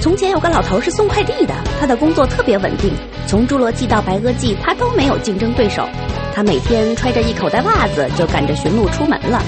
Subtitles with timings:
[0.00, 2.92] 从前有个老头是送快递的，他的工作特别稳定，
[3.26, 5.86] 从侏罗纪到白垩纪他都没有竞争对手。
[6.32, 9.42] 他每天揣着一口袋袜子就赶着驯鹿出门了。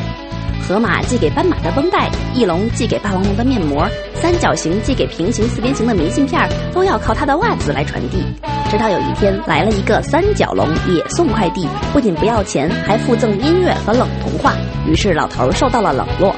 [0.67, 6.40] 河马寄给斑马的绷带，翼龙寄给霸王龙的面膜，三角形寄给平行四边形的明信片，
[6.74, 8.24] 都要靠他的袜子来传递。
[8.69, 14.54] 直到有一天来了一个三角龙也送快递，不仅不要钱，还附赠音乐和冷童话。
[14.87, 16.34] 于是老头受到了冷落。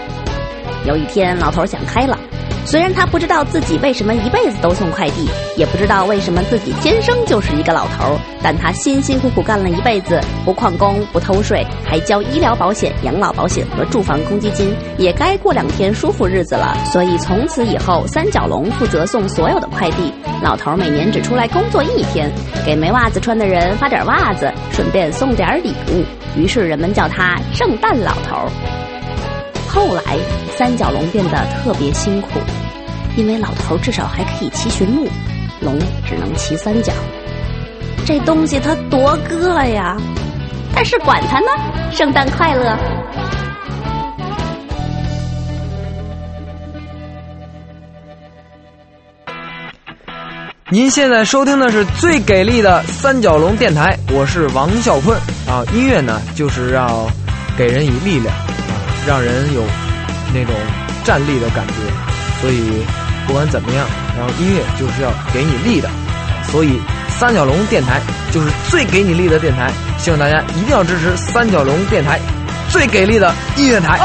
[0.86, 2.18] 有一天老头想开了。
[2.64, 16.76] 虽然他不知道自己为什么一辈子都送快递，也不知道为什么自己天生就是一个老头儿，但他辛辛苦苦干了一辈子，不旷工不偷税，还交医疗保险、养老保险和住房公积金，也该过两天舒服日子了。
[16.92, 20.12] 所以从此以后，三角龙负责送所有的快递。
[20.42, 22.32] 老头儿每年只出来工作一天，
[22.64, 26.04] 给没袜子穿的人发点袜子，顺便送点礼物。
[26.36, 28.81] 于是人们叫他圣诞老头儿。
[29.74, 30.18] 后来，
[30.54, 32.28] 三角龙变得特别辛苦，
[33.16, 35.08] 因为老头至少还可以骑驯鹿，
[35.62, 36.92] 龙只能骑三角。
[38.04, 39.96] 这东西它多硌呀！
[40.74, 41.46] 但是管它呢，
[41.90, 42.76] 圣诞快乐！
[50.68, 55.64] 您现在收听的是最给力的三角龙电台，我是王啸坤啊。
[55.72, 57.06] 音乐呢，就是要
[57.56, 58.51] 给人以力量。
[59.06, 59.62] 让人有
[60.32, 60.54] 那种
[61.04, 61.74] 站立的感觉，
[62.40, 62.84] 所以
[63.26, 63.86] 不管怎么样，
[64.16, 65.88] 然后音乐就是要给你力的，
[66.50, 68.00] 所以三角龙电台
[68.32, 72.20] 就是最给你力的电台，希望大家一定要支持三角龙电台
[72.70, 73.98] 最给力的音乐台。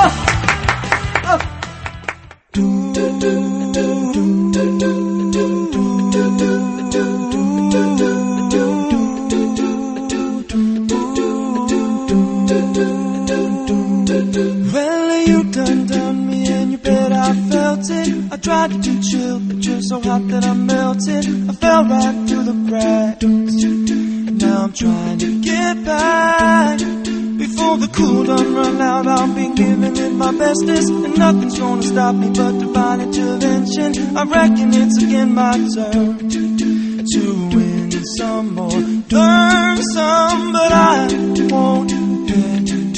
[18.68, 21.26] tried to chill, but you're so hot that I melted.
[21.50, 23.24] I fell right through the cracks.
[23.24, 26.80] And now I'm trying to get back.
[26.80, 30.90] Before the cool done run out, I'll be giving it my bestest.
[30.90, 34.18] And nothing's gonna stop me but divine intervention.
[34.18, 37.22] I reckon it's again my turn to
[37.56, 41.08] win some more, learn some, but I
[41.52, 41.92] won't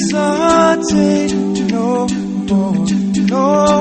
[0.10, 1.34] hesitate
[1.72, 2.86] no more,
[3.30, 3.79] no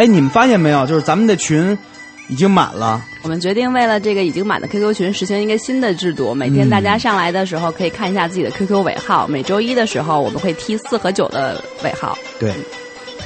[0.00, 0.86] 哎，你们发现没有？
[0.86, 1.76] 就是咱们的群
[2.28, 3.04] 已经满了。
[3.20, 12.16] 我们决定为了这个已经满的 QQ 群实行一个新的制度，每天大家上来的时候可以看一下自己的 QQ 尾号，每周一的时候我们会踢四和九的尾号。
[12.38, 12.50] 对，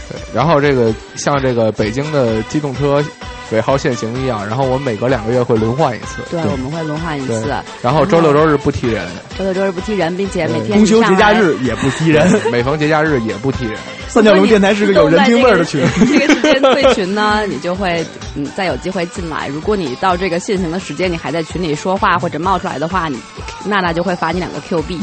[0.08, 3.02] 对， 然后这个像这个北京的机动车
[3.50, 6.22] 尾号限行一样，然后我们每隔两个月会轮换一次。
[6.30, 7.54] 对，我们会轮换一次。
[7.82, 9.06] 然后周六周日不踢人，
[9.38, 12.26] 周六周日不踢人，并且每天公休节假日也不踢人。
[12.50, 13.76] 每逢节假日也不踢人。
[14.08, 15.84] 三角龙电台是个有人情味儿的群。
[16.06, 18.04] 这个时间退群呢， 你就会
[18.36, 19.48] 嗯再有机会进来。
[19.48, 23.18] 如果你到这个限行的时间，你还在群里说话或者冒出来的话，你
[23.64, 24.98] 娜娜就会罚你两个 Q 币，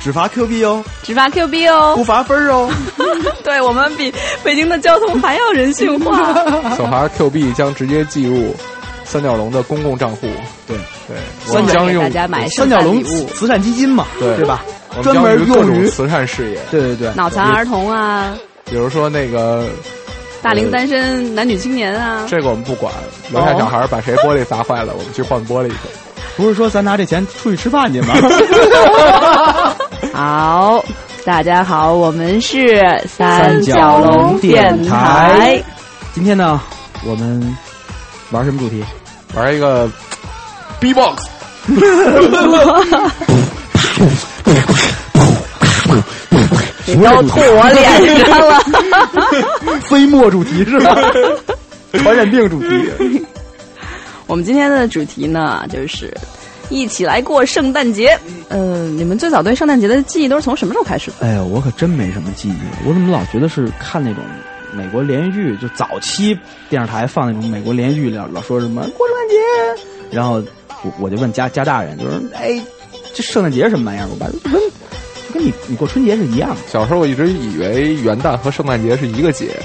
[0.00, 2.02] 只罚 Q 币哦，只罚 Q 币哦不。
[2.04, 2.70] 罚分儿哦。
[3.44, 4.12] 对我们比
[4.42, 6.16] 北京的交通还要人性化。
[6.76, 8.54] 小孩 Q 币将直接计入
[9.04, 10.26] 三角龙的公共账户。
[10.66, 10.76] 对
[11.06, 11.16] 对，
[11.48, 14.64] 我们将用大家买三角龙慈善基金嘛，对对吧？
[15.02, 19.66] 专门用于慈善事业，对对对，脑残儿童啊，比如说那个
[20.42, 22.92] 大龄单身男女青年啊，这个我们不管，
[23.32, 25.74] 楼下小孩把谁玻璃砸坏了，我们去换玻璃去。
[26.40, 28.14] 不是说咱拿这钱出去吃饭去吗？
[30.14, 30.82] 好，
[31.22, 35.62] 大家好，我们是三角龙电台。
[36.14, 36.58] 今天呢，
[37.04, 37.54] 我们
[38.30, 38.82] 玩什么主题？
[39.34, 39.86] 玩一个
[40.80, 41.22] B-box，
[41.68, 41.74] 你
[47.04, 48.58] 都吐我脸上了。
[49.90, 50.96] 飞沫主题是吧？
[51.92, 53.26] 传染病主题。
[54.30, 56.16] 我们今天的主题呢，就是
[56.68, 58.16] 一起来过圣诞节。
[58.48, 61.26] 呃，你们最早对圣诞节的记忆都是从什么时候开始的？
[61.26, 62.54] 哎呀，我可真没什么记忆，
[62.86, 64.22] 我怎么老觉得是看那种
[64.72, 66.38] 美国连续剧，就早期
[66.68, 70.40] 电视台放那种美国连续剧，老老说什么过圣诞节，然后
[70.84, 72.62] 我我就问家家大人，就是哎，
[73.12, 74.06] 这圣诞节是什么玩意儿？
[74.08, 76.56] 我爸就跟就跟你你过春节是一样的。
[76.68, 79.56] 小时候我一直以为元旦和圣诞节是一个节，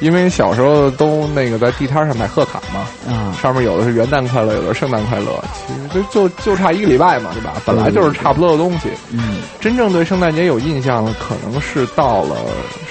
[0.00, 7.54] 因为小时候都那个在地摊上买贺卡嘛，啊，上面有的是元旦快乐，有的是圣诞快乐，其实就就就差一个礼拜嘛，对吧？
[7.64, 8.88] 本来就是差不多的东西。
[9.12, 12.36] 嗯真正对圣诞节有印象的，可能是到了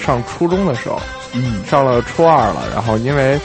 [0.00, 1.00] 上初中的时候，
[1.34, 3.38] 嗯上了初二了，然后因为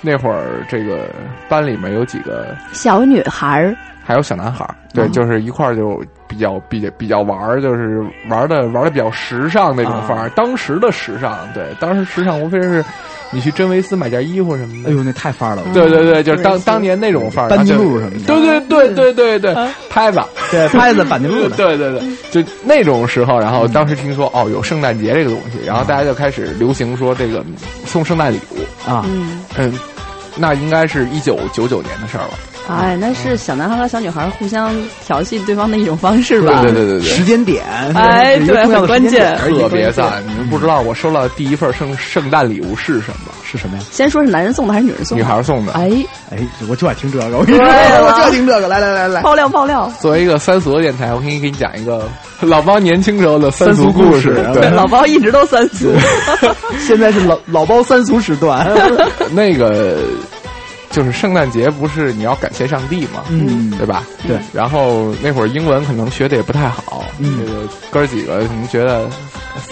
[0.00, 1.10] 那会儿这个
[1.48, 10.26] 班里面有几个小女孩儿，还有小男孩儿，对，嗯就是一块儿就比较比较比较玩儿，就是玩的玩的比较时尚那种范儿。
[10.26, 12.84] 啊当时的时尚，对，当时时尚无非是
[13.32, 14.90] 你去真维斯买件衣服什么的。
[14.90, 15.62] 哎呦，那太范儿了。
[15.74, 20.20] 对对对，就是当当年那种范儿，班尼路什么的对对对对对对，拍子，
[20.52, 21.56] 对，拍子板尼路的。
[21.58, 27.44] 对对对，就那种时候，然后当时听说哦有圣诞节这个东西，然后大家就开始流行说这个
[27.84, 29.76] 送圣诞礼物，啊，嗯，嗯，
[30.36, 32.34] 那应该是一九九九年的事儿了。
[32.68, 34.74] 哎，那是小男孩和小女孩互相
[35.04, 36.62] 调戏对方的一种方式吧？
[36.62, 37.64] 对对对对对，时间点，
[37.94, 40.22] 哎对很关键特别赞！
[40.26, 43.32] 你们不知道我收到第一份圣圣诞礼物是什么？
[43.44, 43.84] 是什么呀？
[43.92, 45.22] 先说是男人送的还是女人送的？
[45.22, 45.72] 女孩送的。
[45.74, 45.90] 哎，
[46.30, 48.66] 哎，我就爱听这个，我跟你说，我就爱听这个。
[48.66, 52.08] 来来来来，爆料爆料，作为一个三俗的电台，我可以给你讲一个
[52.40, 55.92] 老包年轻时候的三俗俗故事对，老包一直都三俗。
[56.84, 58.66] 现在是老老包三俗时段。
[59.30, 59.98] 那个
[60.96, 63.22] 就是圣诞节，不是你要感谢上帝嘛？
[63.28, 64.02] 嗯对吧？
[64.26, 64.38] 对。
[64.50, 69.06] 然后那会儿英文可能学的也不太好，嗯这个哥儿几个可能觉得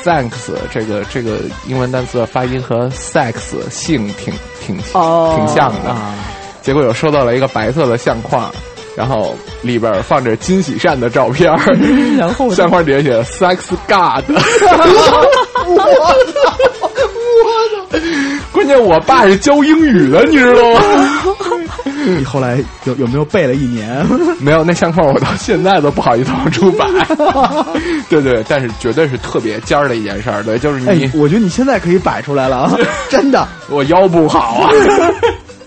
[0.04, 3.34] thanks 这个这个英文单词的发音和 sex
[3.70, 5.88] 性挺挺哦挺像的。
[5.88, 6.14] 啊，
[6.60, 8.52] 结果有收到了一个白色的相框，
[8.96, 11.58] 然后里边放着金喜善的照片儿，
[12.18, 13.58] 然后相框底下写 “sex
[13.88, 14.24] god”。
[15.66, 15.78] 我
[16.32, 17.98] 操
[18.52, 20.80] 关键我爸是教英语的，你知道吗？
[22.06, 24.04] 你后来有有没有背了一年？
[24.38, 26.84] 没有，那相框我到现在都不好意思往出摆。
[28.10, 30.42] 对对，但是绝对是特别尖儿的一件事儿。
[30.42, 32.76] 对，就是你、哎，我觉得你现在可以摆出来了啊，
[33.08, 33.46] 真的。
[33.70, 34.70] 我腰不好啊。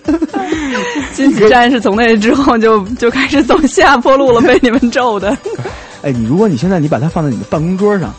[1.14, 5.38] 金喜战士从那之后就就开始走下坡路了，被你们咒的。
[6.04, 8.14] 哎，你如果你现在你把它放在你的办公桌上，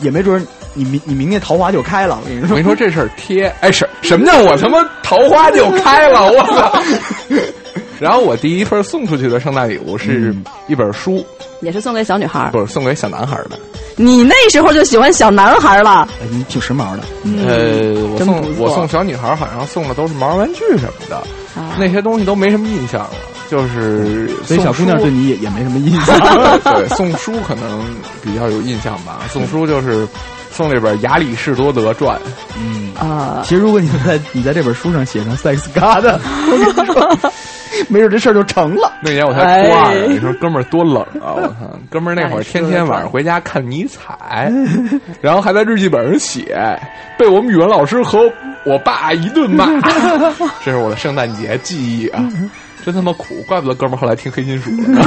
[0.00, 2.18] 也没准你明你明年桃花就开了。
[2.22, 6.30] 我跟你说我跟你，说这事儿贴，哎，什什么叫我他妈桃花就开了？
[6.30, 6.82] 我操！
[7.98, 11.24] 然后我第一份送出去的圣诞礼物是嗯一本书，
[11.62, 12.50] 也是送给小女孩。
[12.52, 13.58] 不是送给小男孩的。
[13.96, 16.06] 你那时候就喜欢小男孩了。
[16.22, 17.02] 哎，你挺时髦的。
[17.46, 21.16] 呃，我送我送小女孩好像送的都是毛绒玩具什么的，
[21.60, 23.10] 啊那些东西都没什么印象了。
[23.48, 26.18] 就是所以小姑娘对你也也没什么印象。
[26.74, 27.84] 对送书可能
[28.22, 29.20] 比较有印象吧。
[29.32, 30.06] 送书就是
[30.52, 32.16] 送这本《亚里士多德传》，
[32.58, 36.04] 嗯，啊，其实如果你在你在这本书上写上 “sex god”，
[36.50, 37.30] 我跟你说，
[37.88, 38.92] 没准这事儿就成了。
[39.00, 41.34] 那年我才初二，哎你说哥们儿多冷啊！
[41.36, 44.50] 我操， 哥们儿那会儿天天晚上回家看尼采，
[45.20, 46.78] 然后还在日记本上写，
[47.18, 48.20] 被我们语文老师和
[48.64, 49.66] 我爸一顿骂。
[50.64, 52.22] 这是我的圣诞节记忆啊，
[52.84, 55.02] 真他妈苦，怪不得哥们儿后来听黑金属了呢。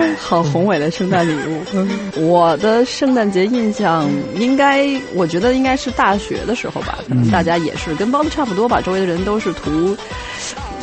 [0.18, 2.28] 好宏伟的圣诞礼物。
[2.28, 9.96] 我的圣诞节印象应该，我觉得应该是大学的时候吧，可能大家也是跟包子差不多吧，周围的人都是图。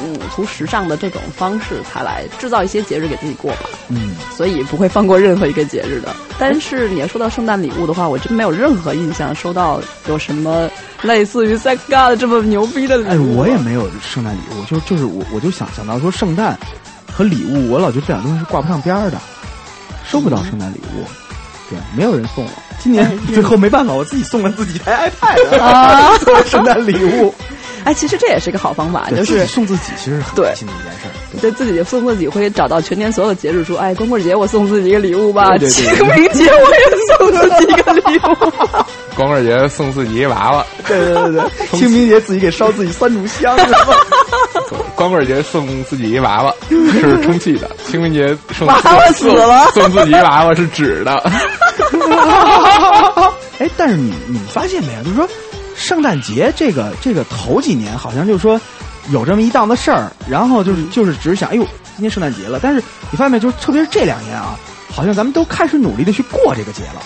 [0.02, 3.64] 嗯，图时尚的这种方式，才来制造一些节日给自己过吧。
[3.90, 6.16] 嗯，所以不会放过任何一个节日的。
[6.40, 10.70] 但是你要说到圣诞礼物的话，我真没有任何印象收到有什么
[11.02, 13.10] 类似于 Sex God 这么牛逼的礼物。
[13.10, 16.58] 哎，我也没有圣诞礼物，就就是我我就想想到说圣诞
[17.20, 19.18] 和礼物，我老觉得这两东西是挂不上边儿的，
[20.06, 21.04] 收不到圣诞礼物，
[21.70, 22.50] 对，没有人送我。
[22.82, 27.36] 今年最后没办法，我自己送了自己一台 iPad 啊 圣诞礼物，
[27.84, 31.12] 哎，其实这也是一个好方法，对就是送自己，其实是很对开心的一件事儿。
[31.32, 36.80] 对对自己送自己会找到全年所有节日，说，哎，光棍节我送自己一个礼物吧，对对对清明节我也
[37.18, 38.36] 送自己一个礼物。
[39.16, 41.44] 光棍节送自己一娃娃，对对对对，
[41.78, 43.58] 清明节自己给烧自己三炷香，
[44.96, 49.66] 光棍节送自己一娃娃是充气的，清明节送娃娃死了。
[49.74, 51.12] 送送自己一娃娃是纸的。
[53.60, 55.04] 哎，但是你你发现没有？
[55.04, 55.28] 就是说，
[55.76, 58.60] 圣诞节这个这个头几年好像就是说
[59.12, 61.64] 有这么一档子事儿，然后就是就是只是想，哎呦，
[61.96, 62.60] 今天圣诞节了。
[62.62, 63.40] 但是你发现没？
[63.40, 64.58] 就是特别是这两年啊，
[64.94, 67.02] 好像咱们都开始努力的去过这个节了。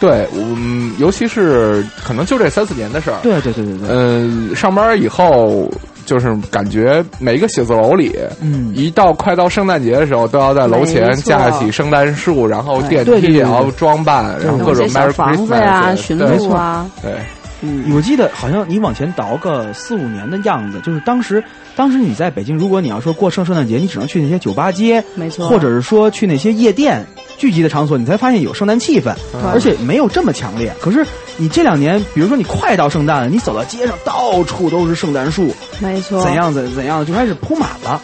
[0.00, 3.18] 对，嗯尤其是可能就这三四年的事儿。
[3.22, 5.68] 对对对对对，嗯，上班以后
[6.06, 17.14] 就是感觉每一个写字楼里，嗯一到快到圣诞节的时候，都要在楼前架起圣诞树，然后电梯也要装扮，然后各种有些 Merry 小房子呀、驯对鹿啊，对，
[17.60, 21.42] 嗯，我记得好像你往前倒个四五年的样子，就是当时
[21.74, 27.04] 当时你在北京，如果你要说过圣圣诞节，你只能去那些酒吧街，没错或者是说去那些夜店
[27.36, 29.12] 聚集的场所，你才发现有圣诞气氛，
[29.52, 30.72] 而且没有这么强烈。
[30.80, 31.04] 可是
[31.36, 36.22] 你这两年，比如说你快到圣诞了，你走到街上，到处都是圣诞树，没错。
[36.22, 36.34] 怎？
[36.34, 38.00] 样怎怎样就开始铺满了。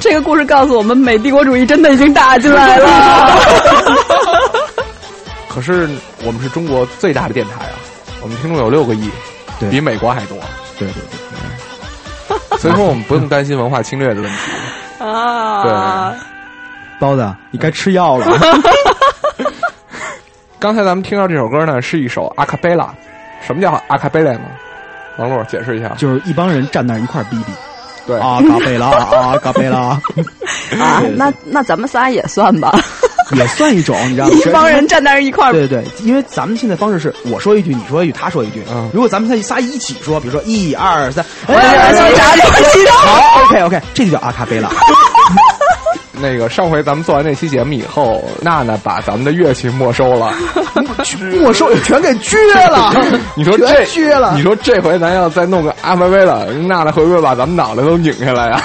[0.00, 3.40] 这个故事告诉我们，美帝国主义真的已经打进来了。
[5.48, 5.88] 可是
[6.24, 7.67] 我们是中国最大的电台啊，
[8.20, 9.10] 我们听众有六个亿，
[9.60, 10.36] 对比美国还多，
[10.78, 11.02] 对对
[12.28, 14.38] 对，所以说我们不用担心文化侵略的问题。
[15.04, 16.18] 啊，对
[16.98, 18.26] 包子，你该吃药了。
[20.58, 22.92] 刚才咱们听到这首歌呢，是一首阿卡贝拉。
[23.46, 24.40] 什么叫阿卡贝拉呢？
[25.16, 25.90] 王璐解释一下。
[25.96, 27.52] 就是一帮人站那儿一块儿逼逼，
[28.06, 29.78] 对，阿卡贝拉啊嘎贝拉，
[30.80, 32.76] 啊，那那咱们仨也算吧，
[33.36, 34.34] 也算一种，你知道吗？
[34.34, 38.62] 一帮人站那儿一块儿对对对，因为咱们现在方式是我说一句，你说一句，他说一句。
[38.70, 42.92] 嗯如果咱们仨仨一起说，比如说一二三，我要洗啥就洗啥。
[42.92, 44.70] 好，OK OK，这就叫阿卡贝拉。
[46.20, 50.32] 那个上回咱们做完那期节目以后，娜娜把咱们的乐器没收了。
[51.20, 52.36] 没收全给撅
[52.70, 52.92] 了，
[53.36, 58.60] 你说这撅了你说这回咱要再弄个阿贝贝了，娜娜会不会把咱们脑袋都拧下来呀？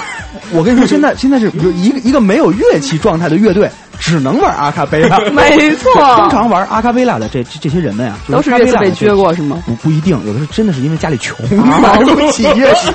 [0.52, 5.18] 我跟你说，现在现在是一个一个没有乐器状态的乐队，只能玩阿卡贝拉。
[5.30, 9.62] 没错通常玩阿卡贝拉的这这这些人们呀，就都是乐器被撅过是吗？
[9.66, 11.36] 不不一定，有的是真的是因为家里穷，
[11.80, 12.92] 买不起乐器。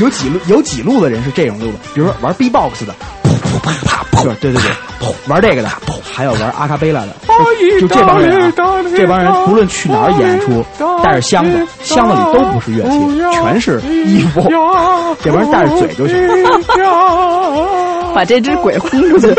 [0.00, 2.94] 有几路有几路的人是这种路的，比如说玩 B-box 的，
[3.26, 5.68] 噗噗啪啪噗，对对对，玩这个的，
[6.12, 7.08] 还有玩阿卡贝拉的，
[7.80, 8.52] 就这帮人啊，
[8.96, 10.64] 这帮人不论去哪儿演出，
[11.02, 12.98] 带着箱子，箱子里都不是乐器，
[13.32, 14.42] 全是衣服，
[15.22, 16.16] 这帮人带着嘴就行。
[18.14, 19.34] 把这只鬼轰出去。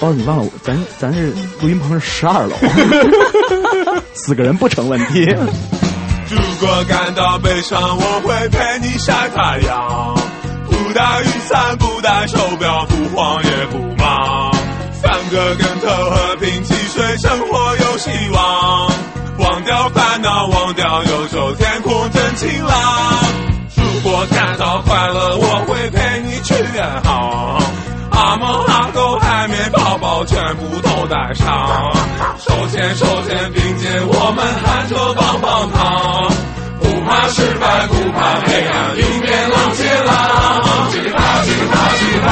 [0.00, 2.54] 包子，你忘了，咱咱是录音棚是十二楼，
[4.14, 5.24] 四个人不成问题。
[6.28, 10.18] 如果感到悲伤，我会陪你晒太阳。
[10.86, 14.54] 不打雨伞，不带手表，不慌也不忙。
[14.92, 18.88] 三个跟头，和平汽水，生活有希望。
[19.38, 22.78] 忘掉烦恼，忘掉忧愁，天空真晴朗。
[23.74, 27.60] 如果感到快乐，我会陪你去远航。
[28.12, 31.92] 阿猫阿狗、海绵宝宝全部都带上，
[32.38, 36.32] 手牵手肩并肩，我们含着棒棒糖，
[37.06, 42.28] 怕失败，不怕黑暗，迎面浪接浪，噼里啪噼里啪噼里啪，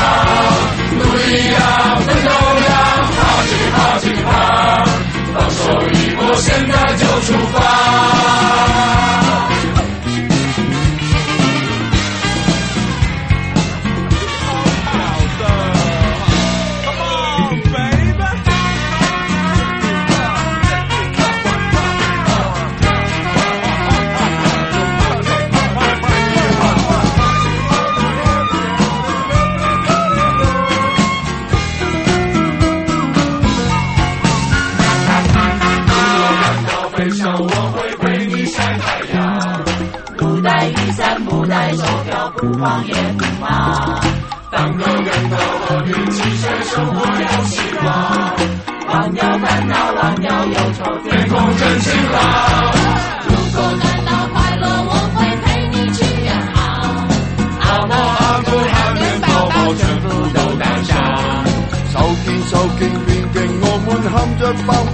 [0.98, 1.58] 努力呀，
[2.04, 2.30] 奋斗
[2.66, 2.70] 呀，
[3.14, 4.84] 啪噼里啪噼里啪，
[5.32, 5.62] 放手
[5.92, 7.83] 一搏，现在就出发。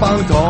[0.01, 0.50] 放纵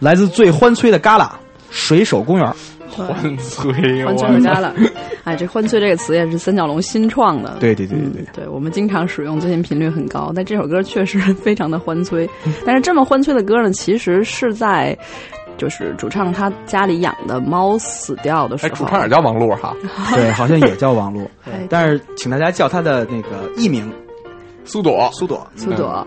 [0.00, 1.30] 来自最欢催的旮旯
[1.70, 2.52] 水手公园。
[2.90, 3.72] 欢催，
[4.04, 4.90] 欢催的旮旯，
[5.22, 7.56] 哎，这“欢催”这个词也是三角龙新创的。
[7.60, 10.32] 对对对对对，对我们经常使用，最近频率很高。
[10.34, 12.28] 但这首歌确实 非常的欢催，
[12.66, 14.94] 但是这么欢催的歌呢，其实是在
[15.56, 18.84] 就是主唱他家里养的猫死掉的时候哎，候。
[18.84, 19.74] 主唱也叫王璐哈，
[20.12, 23.90] 对，好像也叫王璐哎，但是请大家叫他的那个艺名
[24.64, 25.46] 苏朵，苏朵。
[25.54, 26.04] 苏朵。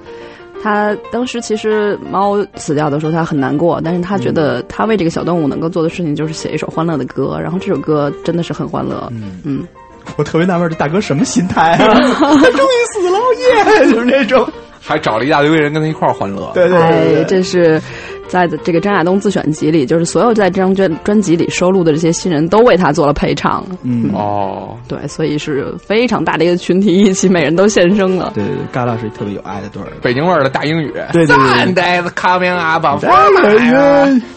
[0.63, 9.07] 他当时其实猫死掉的时候，他很难过，但是他觉得他为这个小动物能够做的事情就是写一首欢乐的歌，然后这首歌真的是很欢乐。
[9.11, 9.67] 嗯嗯，
[10.15, 11.77] 我特别纳闷，这大哥什么心态啊？
[11.99, 13.91] 他终于死了，耶！
[13.91, 14.47] 就是那种。
[14.85, 16.51] 还找了一大堆人跟他一块儿欢乐。
[16.53, 17.81] 对对对对，对，这是
[18.27, 23.63] 在这个张亚东自选集里，就是所有在这张专专辑里收录的这些新人都为他做了配唱。
[23.83, 28.31] 嗯，哦，对，所以是非常大的一个群体一起，每人都献声了。
[28.33, 29.89] 对对对，旮旯是特别有爱的对儿。
[30.01, 30.91] 北京味儿的大英语。
[31.11, 32.85] 对对对 Sundays coming up，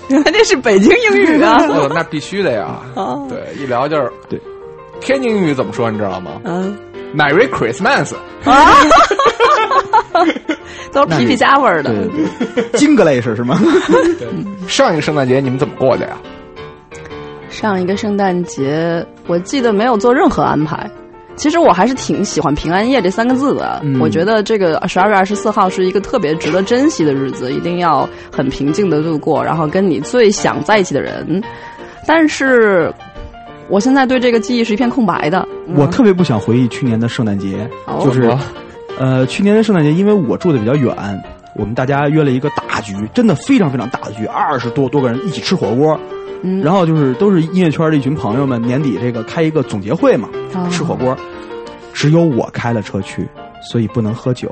[0.08, 1.58] 原来这是北京英语啊！
[1.70, 2.80] 哦，那必须的呀。
[2.94, 4.40] 哦对，一聊就是对。
[5.00, 6.74] 天津英语怎么说你知道吗嗯
[7.14, 8.12] ，？Merry Christmas。
[10.92, 11.92] 都是皮皮虾味儿的。
[12.74, 13.58] 金格雷是是吗？
[14.68, 16.16] 上一个圣诞节你们怎么过的呀？
[17.48, 20.88] 上一个圣诞节，我记得没有做任何安排。
[21.36, 23.80] 其实我还是挺喜欢平安夜这三个字的。
[23.84, 31.42] 嗯我觉得这个十二月二十四号是一个特别值得珍惜的日子，一定要很平静的度过，然后跟你最想在一起的人。
[32.06, 32.90] 但是，
[33.68, 35.46] 我现在对这个记忆是一片空白的。
[35.74, 38.22] 我特别不想回忆去年的圣诞节，哦就是
[38.98, 40.94] 呃，去年的圣诞节，因为我住的比较远，
[41.54, 45.98] 我们大家约了一个大局，真的非常非常大的局，二十多多个人一起吃火锅，
[46.42, 50.66] 嗯，然后就是都是音乐圈的一群朋友们，年底这个开一个总结会嘛，哦。
[50.70, 51.16] 吃火锅，
[51.92, 53.26] 只有我开了车去，
[53.60, 54.50] 所以不能喝酒，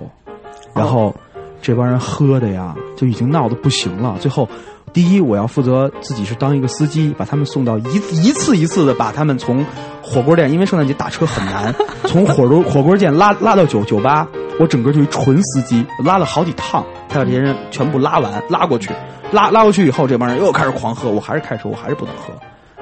[0.75, 1.15] 然后
[1.63, 4.49] 这帮人喝的呀，就已经闹得不行了，最后。
[4.95, 9.67] 第一，我要负责自己是当一个司机，把他们送到一一次一次的把他们从
[10.01, 11.75] 火锅店，因为圣诞节打车很难，
[12.07, 14.27] 从火锅火锅店拉拉到酒酒吧，
[14.61, 18.93] 我整个就是纯司机，拉了好几趟，才把这些人全部拉完，拉过去，
[19.33, 22.33] 拉拉过去以后，这帮人又开始狂喝，我还是开车，我还是不能喝。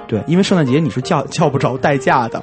[0.06, 2.42] 对，因为圣诞节你是叫叫不着代驾的，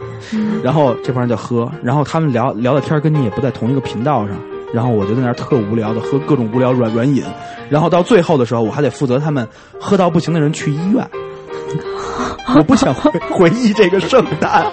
[0.64, 4.36] 然后这帮人就喝，然后他们聊聊的天儿跟你也不在同一个频道上，
[4.74, 7.24] 然后我就在那儿特无聊的喝各种无聊软软饮，
[7.70, 9.48] 然后到最后的时候，我还得负责他们
[9.80, 11.08] 喝到不行的人去医院。
[12.56, 14.66] 我不想回回忆这个圣诞，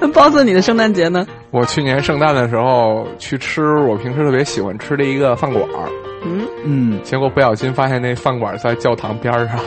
[0.00, 1.26] 那包子，你的圣诞节呢？
[1.50, 5.88] 我去年圣诞的时候去吃我平时特别喜欢吃的一个饭馆儿，
[6.24, 9.58] 嗯，嗯，结果不小心发现那饭馆在教堂边上，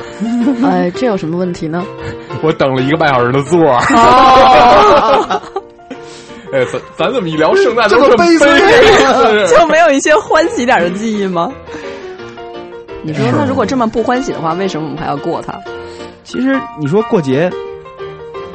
[0.64, 1.84] 哎，这有什么问题呢？
[2.42, 3.60] 我等了一个半小时的座
[6.52, 9.48] 哎，咱咱怎么一聊圣诞这么都这么悲催？
[9.48, 11.52] 就没有一些欢喜点的记忆吗？
[13.04, 15.54] 你说，那如果这么不欢喜的话，为什么我们还要过它？
[16.24, 17.52] 其实你说过节，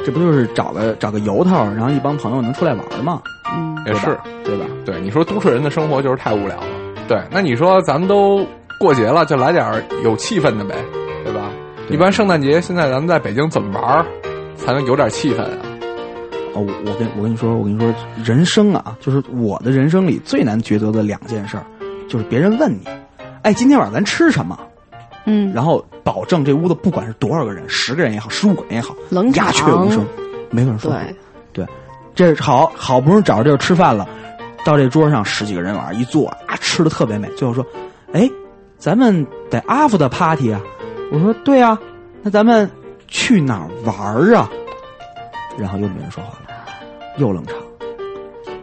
[0.05, 3.21] 这不就是找个找个由头，然后一帮朋友能出来玩儿吗？
[3.53, 4.65] 嗯，也是，对吧？
[4.85, 6.65] 对，你说都市人的生活就是太无聊了。
[7.07, 8.45] 对，那你说咱们都
[8.79, 9.65] 过节了，就来点
[10.03, 10.75] 有气氛的呗，
[11.23, 11.49] 对吧？
[11.87, 14.05] 对一般圣诞节现在咱们在北京怎么玩
[14.55, 15.57] 才能有点气氛啊？
[16.53, 21.65] 哦，我我跟我跟你说，我跟你说，人生啊，就是我的人生里最难抉择的两件事儿，
[22.09, 22.81] 就是别人问你，
[23.43, 24.59] 哎，今天晚上咱吃什么？
[25.25, 30.05] 嗯，然后保证这屋子不管是多少个人，十个人也好，十五个人也好，冷鸦雀无声，
[30.49, 30.97] 没个人说话。
[31.53, 31.67] 对，对，
[32.15, 34.07] 这好好不容易找着地儿吃饭了，
[34.65, 37.29] 到这桌上十几个人往那儿一坐啊，吃的特别美。
[37.37, 37.65] 最后说，
[38.13, 38.29] 哎，
[38.77, 40.59] 咱们得 after party 啊。
[41.11, 41.79] 我说对啊，
[42.23, 42.69] 那咱们
[43.07, 44.49] 去哪儿玩儿啊？
[45.57, 46.40] 然后又没人说话了，
[47.17, 47.55] 又冷场。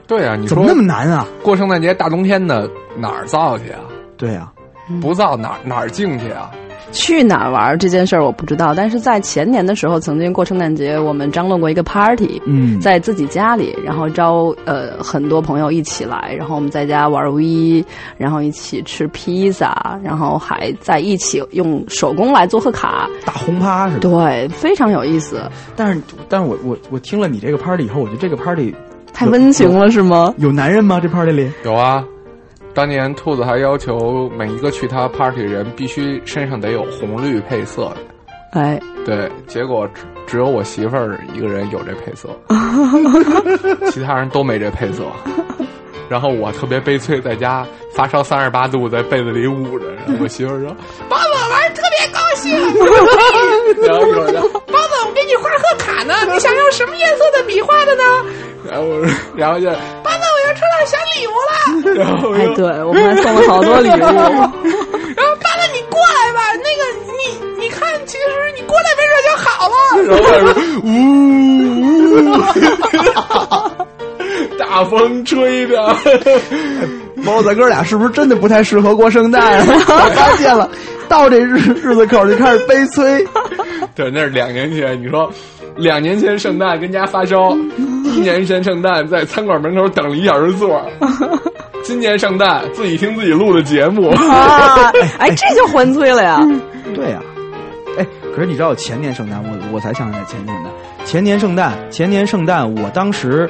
[0.07, 1.27] 对啊，你说怎么那么难啊？
[1.43, 3.81] 过圣诞节大冬天的哪儿造去啊？
[4.17, 4.53] 对啊、
[5.01, 6.51] 不造哪儿哪儿静去啊？
[6.93, 17.85] 去哪儿玩这件事儿我不知道，但是在前年的时候，曾经过圣诞节，我们张罗过一个 party，嗯在自己家里，然后招呃很多朋友一起来，然后我们在家玩 V，
[18.17, 24.01] 然后一起吃披萨，然后还在一起用手工来做贺卡，大轰趴似的。
[24.01, 25.43] 对，非常有意思，
[25.77, 28.75] 但是，但是我我我听了你这个 party 以后，我觉得这个 party
[29.13, 30.33] 太温情了，是吗？
[30.39, 30.99] 有男人吗？
[31.01, 31.51] 这 party 里？
[31.65, 32.05] 有啊，
[32.79, 37.97] 当年兔子还要求每一个去他 party 的人必须身上得有红绿配色的。
[38.53, 42.29] 哎，对，结果只只有我媳妇儿一个人有这配色，
[43.91, 45.03] 其他人都没这配色。
[46.09, 49.93] 然后我特别悲催，在家发烧三十八度，在被子里捂着。
[49.95, 50.69] 然后我媳妇儿说
[51.11, 52.55] ：“包子玩儿特别高兴。
[53.89, 54.35] ”然后有人
[54.69, 58.05] 包子，我给你画贺卡呢，你想要什么颜色的笔画的呢？
[58.71, 59.69] 然后我说，然后就
[60.49, 61.95] 要收到小礼物了。
[61.95, 62.23] 然后
[62.55, 63.93] 对，我们还送了好多礼物。
[64.01, 66.83] 然后爸爸，你过来吧，那个
[67.13, 67.21] 你
[67.61, 68.23] 你看，其实
[68.57, 69.75] 你过来没准就好了。
[70.05, 70.49] 然后他说，
[70.85, 70.89] 呜，
[74.59, 75.97] 大风吹的，
[77.17, 79.59] 猫子哥俩是不是真的不太适合过圣诞？
[79.67, 80.71] 我发现了，
[81.09, 83.27] 到这日日子口就开始悲催。
[83.95, 85.01] 对，那是两年前。
[85.03, 85.31] 你说，
[85.77, 87.57] 两年前圣诞跟家发烧，
[88.05, 90.83] 一年前圣诞 在餐馆门口等了一小时座，
[91.83, 94.09] 今年圣诞自己听自己录的节目。
[94.17, 96.41] 啊，哎，这就还催了呀！
[96.95, 97.21] 对呀、
[97.99, 100.73] 哎，可是你知道前年圣诞，我我才想起来前年圣诞，
[101.07, 103.49] 前年圣诞，前年圣诞，我当时，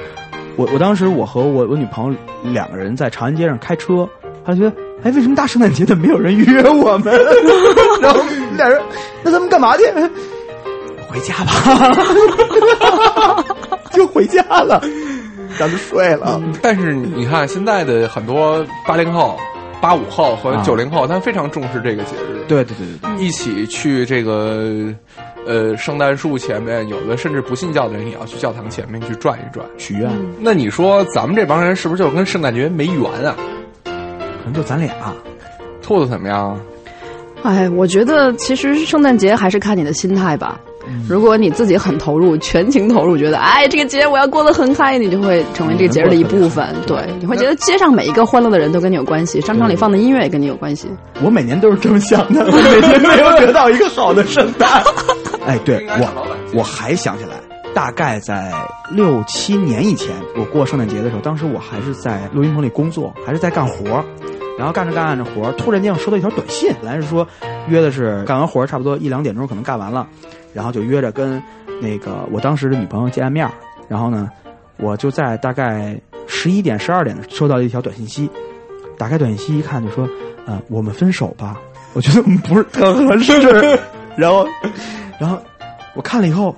[0.57, 2.19] 我我当时我和我我女朋友
[2.53, 4.09] 两个人在长安街上开车，
[4.45, 4.73] 她觉得，
[5.05, 7.15] 哎，为什么大圣诞节的没有人约我们？
[8.01, 8.21] 然后
[8.57, 8.81] 俩人，
[9.23, 9.85] 那咱们干嘛去？
[11.11, 11.53] 回家吧，
[13.99, 14.81] 就回家了，
[15.59, 16.41] 咱们睡了。
[16.63, 19.37] 但是你看，现在的很多八零后、
[19.81, 22.45] 八五后和啊九零后，他们非常重视这个节日。
[22.47, 24.95] 对对对对对，一起去这个
[25.45, 29.67] 呃圣诞树前面，有的甚至不信教的人也要去教堂前面去转一转。
[29.77, 30.09] 许愿，
[30.39, 33.35] 那你说咱们这帮人是不是就跟圣诞节没缘啊？
[33.85, 34.95] 可能就咱俩。
[35.83, 36.57] 兔子怎么样？
[37.43, 40.61] 哎，我觉得其实圣诞节还是看你的心态吧。
[41.09, 46.67] 如果你自己很投入，全情投入，觉得哎这个节我要过得很嗨，你就会成为这个节日的一部分。
[46.87, 50.89] 对，你会觉得街上每一个欢乐的人都跟你有关系，商场里放的音乐也跟你有关系。
[51.23, 54.83] 我每年都是这么想的，我每年没有得到一个好的圣诞。
[55.47, 57.37] 哎，对我，我还想起来，
[57.75, 58.53] 大概在
[58.91, 64.05] 六七年以前，我过圣诞节的时候，当时我还是在录音棚里工作，还是在干活
[64.59, 67.27] 然后干着干着活突然间我收到一条短信，本来是说
[67.69, 70.07] 约的是干完活差不多一两点钟可能干完了，
[70.53, 71.43] 然后就约着跟
[71.81, 73.49] 那个我当时的女朋友见了面
[73.89, 74.29] 然后呢，
[74.79, 78.29] 我就在大概十一点十二点收到了一条短信息，
[78.97, 80.09] 打开短信息一看就说，
[80.47, 81.57] 呃，我们分手吧。
[81.95, 83.33] 我觉得我们不是特合适，
[84.15, 84.47] 然后，
[85.19, 85.39] 然后
[85.95, 86.55] 我看了以后，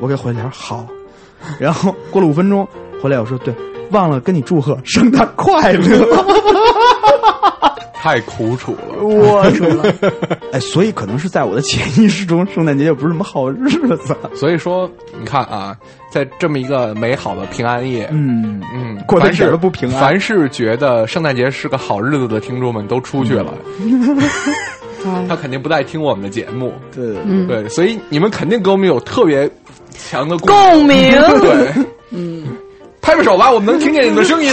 [0.00, 0.86] 我给回了条好，
[1.58, 2.66] 然后过了五分钟
[3.02, 3.52] 回来我说对，
[3.90, 6.06] 忘了跟你祝贺圣诞快乐。
[8.02, 9.00] 太苦楚了。
[9.00, 9.94] 我说了，
[10.50, 14.16] 哎，所以可能是在我的潜意识中，圣诞节也不是什么好日子。
[14.34, 15.76] 所以说，你看啊，
[16.10, 23.54] 在这么一个美好的平安夜，嗯，嗯，过得一点凡是都不平安凡是觉得圣诞节是个好日子的听众们都出去了，
[25.28, 26.74] 他肯定不再听我们的节目。
[26.92, 29.48] 对，嗯，对，所以你们肯定跟我们有特别
[29.96, 31.12] 强的共鸣。
[31.40, 31.72] 对，
[32.10, 32.48] 嗯，
[33.00, 34.52] 拍拍手吧，我们能听见你的声音。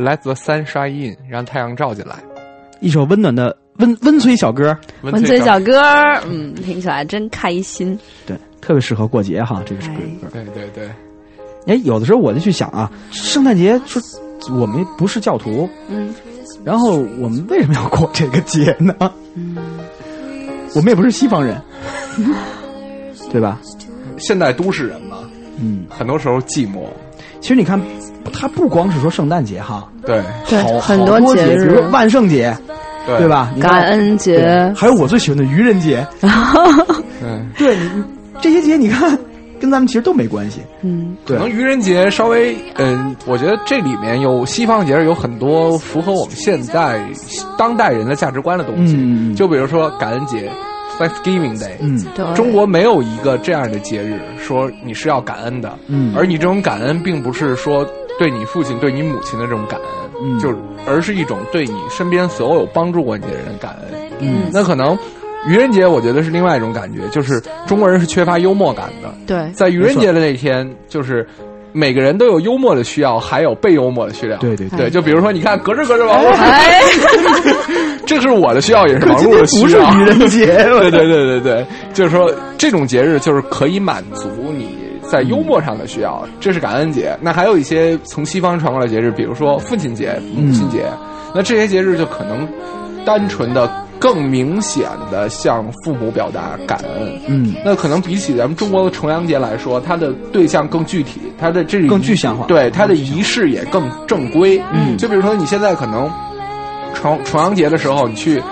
[0.00, 2.16] Let the sun shine in，让太阳照进来。
[2.80, 7.98] 一首温暖的温温催小歌，文翠照小歌儿，嗯，听起来真开心。
[8.24, 9.96] 对，特别适合过节哈，这个是歌。
[10.32, 10.88] 对对对，
[11.66, 14.00] 哎，有的时候我就去想啊，圣诞节说
[14.58, 16.14] 我们不是教徒，嗯，
[16.64, 18.94] 然后我们为什么要过这个节呢？
[20.74, 21.60] 我们也不是西方人，
[23.30, 23.60] 对吧？
[24.16, 25.18] 现代都市人嘛，
[25.58, 26.86] 嗯，很多时候寂寞。
[27.40, 27.80] 其实你看，
[28.32, 30.20] 它不光是说圣诞节哈，对。
[30.48, 31.66] 对好很多节，日。
[31.66, 32.56] 比如说万圣节，
[33.06, 33.18] 对。
[33.18, 33.28] 对？
[33.28, 33.52] 吧？
[33.60, 36.06] 感恩节，还有我最喜欢的愚人节，
[37.22, 38.04] 嗯，对你你
[38.40, 39.18] 这些节你看
[39.58, 47.02] 跟咱们其实都没关系，嗯，可能愚人节稍微，嗯，我觉得这里面有西方节日有很多符合我们现在
[47.58, 50.50] 当代人的价值观的东西，就比如说感恩节
[51.00, 52.04] （Thanksgiving Day），嗯。
[52.14, 56.14] 对，中国没有一个这样的节日，说你是要感恩的，嗯。
[56.14, 57.84] 而你这种感恩并不是说
[58.18, 59.88] 对你父亲、对你母亲的这种感恩，
[60.22, 60.38] 嗯。
[60.38, 60.54] 就
[60.86, 64.00] 而是一种对你身边所有帮助过你的人的感恩。
[64.20, 64.50] 嗯。
[64.52, 64.96] 那可能
[65.48, 71.26] 愚人节，我觉得是另外一种感觉，就是中国人是缺乏幽默感的，对，在愚人节的那天，就是
[71.72, 74.36] 每个人都有幽默的需要，还有被幽默的需要。
[74.38, 74.78] 对对对。
[74.78, 76.80] 对，就比如说，你看，隔着隔着王璐，哎，
[78.06, 79.62] 这是我的需要，也是王璐的需要。
[79.62, 79.94] 不是要。
[79.94, 87.16] 愚人节，对对对对对，就是说这种节日就是可以满足你在幽默上的需要，这是感恩节。
[87.20, 90.84] 那还有一些从西方传过来的节日，比如说父亲节、母亲节，
[91.34, 92.46] 那这些节日就可能
[93.04, 97.20] 单纯的、更明显的向父母表达感恩。
[97.28, 104.60] 嗯，那可能比起咱们中国的重阳节来说，它的对象更具体，它的这更具象化对它的仪式也更正规。
[104.72, 106.10] 嗯就比如说你现在可能
[106.94, 108.42] 重重阳节的时候，你去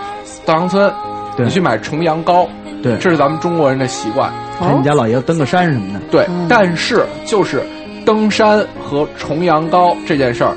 [0.45, 0.93] 稻香村，
[1.37, 2.47] 对你去买重阳糕，
[2.83, 4.31] 对，这是咱们中国人的习惯。
[4.61, 7.63] 给你家老爷子登个山什么的，对，但是就是
[8.05, 10.55] 登山和重阳糕这件事儿，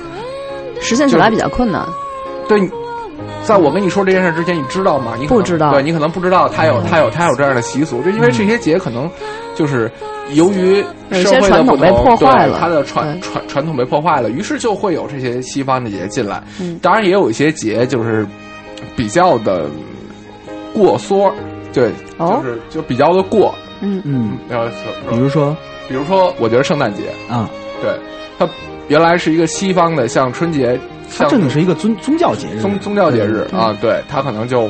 [0.81, 1.85] 实现起来比较困难。
[2.49, 2.69] 对你。
[3.43, 5.13] 在我跟你说这件事之前，你知道吗？
[5.19, 5.71] 你不知道。
[5.71, 9.09] 对你可能不知道，他有他有他有这样的习俗，就因为这些节可能
[9.55, 9.91] 就是
[10.33, 16.41] 由于有一社会的些传统被不同破坏了对它的传传传统被破坏了，于是就会有这些西方的节进来。
[16.59, 16.79] 嗯。
[16.81, 18.25] 当然也有一些节就是
[18.95, 19.69] 比较的
[20.73, 21.33] 过缩，
[21.73, 22.41] 对，哦。
[22.41, 23.53] 就是就比较的过。
[23.81, 24.69] 嗯，嗯，呃，
[25.09, 25.55] 比如说？
[25.89, 27.49] 比如说，我觉得圣诞节，啊，
[27.81, 27.91] 对
[28.39, 28.47] 它
[28.87, 34.69] 原来是一个西方的，像春节，像它正经是一个宗宗教节日，宗宗教节日啊，对它可能就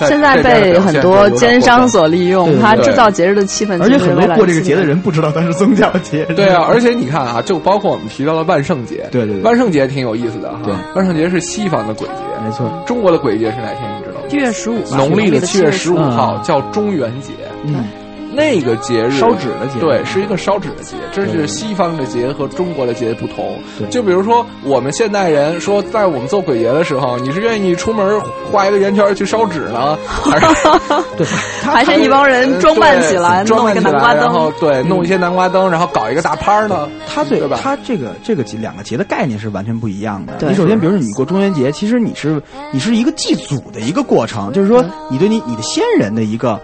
[0.00, 4.98] 现在被很多奸商所利用它制造节日的气氛，而且很多过这个节的人。
[5.00, 10.60] 不知道它是宗教节，对啊，而且你看啊，就包括我们提到的万圣节，对对对万圣节挺有意思的哈。
[10.64, 13.90] 对万圣节是西方的鬼节，没错，中国的鬼节是哪天？
[13.98, 14.26] 你知道吗？
[14.28, 17.32] 七月十五，农历的七月十五嗯号叫中元节，
[17.64, 17.84] 嗯，
[18.32, 23.58] 那个节日烧纸的节对，是一个烧纸的节，这是西方的节和中国的节不同。
[23.90, 30.46] 就比如说，我们现代人说，在我们做鬼节的时候，你是愿意出门画一个圆圈去烧纸呢，还是
[31.18, 31.26] 对，
[31.62, 34.60] 还是一帮人装扮起来，装弄一扮起来，个南瓜然后灯。
[34.60, 36.88] 对，弄一些南瓜灯，然后搞一个大趴呢？
[37.06, 40.34] 它最对吧它这个这个节两个节的概念是完全不一样的。
[40.48, 42.40] 你首先，比如说你过中元节，其实你是
[42.72, 46.60] 你是一个祭祖的一个过程，就是说你对你你的先人的一个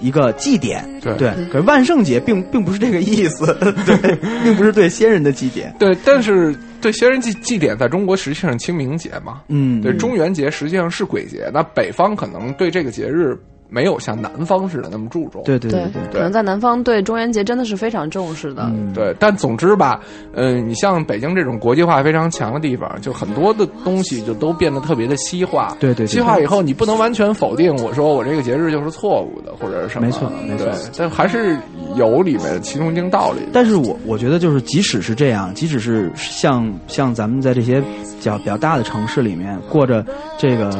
[0.00, 0.84] 一个祭典。
[1.00, 3.46] 对对，可是万圣节并并不是这个意思，
[3.86, 5.74] 对，并不是对先人的祭典。
[5.78, 11.50] 对，但是对先人祭祭典，在中国实际上是清明节嘛，嗯，对，中元节实际上是鬼节。
[11.52, 13.36] 那北方可能对这个节日
[13.74, 15.42] 没有像南方似的那么注重。
[15.44, 18.62] 对对对对，可能在南方对中元节真的是非常重视的。
[18.72, 20.00] 嗯，对，但总之吧，
[20.34, 25.76] 嗯、你像北京这种国际化非常强的地方，就很多的东西就都变得特别的西化。
[25.80, 30.06] 对对对西化以后，你不能完全否定我说我这个节日就是错误的，或者是什么。
[30.06, 31.58] 没错没错，但还是
[31.96, 33.40] 有里面其中一定道理。
[33.52, 37.82] 但是我我觉得就是，即使是这样，即使是像像咱们在这些
[38.20, 40.04] 较比较大的城市里面过着
[40.38, 40.70] 这个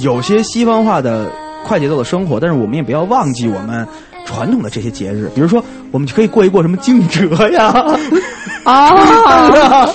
[0.00, 1.30] 有些西方化的
[1.64, 3.86] 快节奏的生活，但是我们也不要忘记我们
[4.24, 7.74] 传统的这些节日，比如说我们就可以过一过什么惊蛰呀、
[8.64, 9.86] 啊，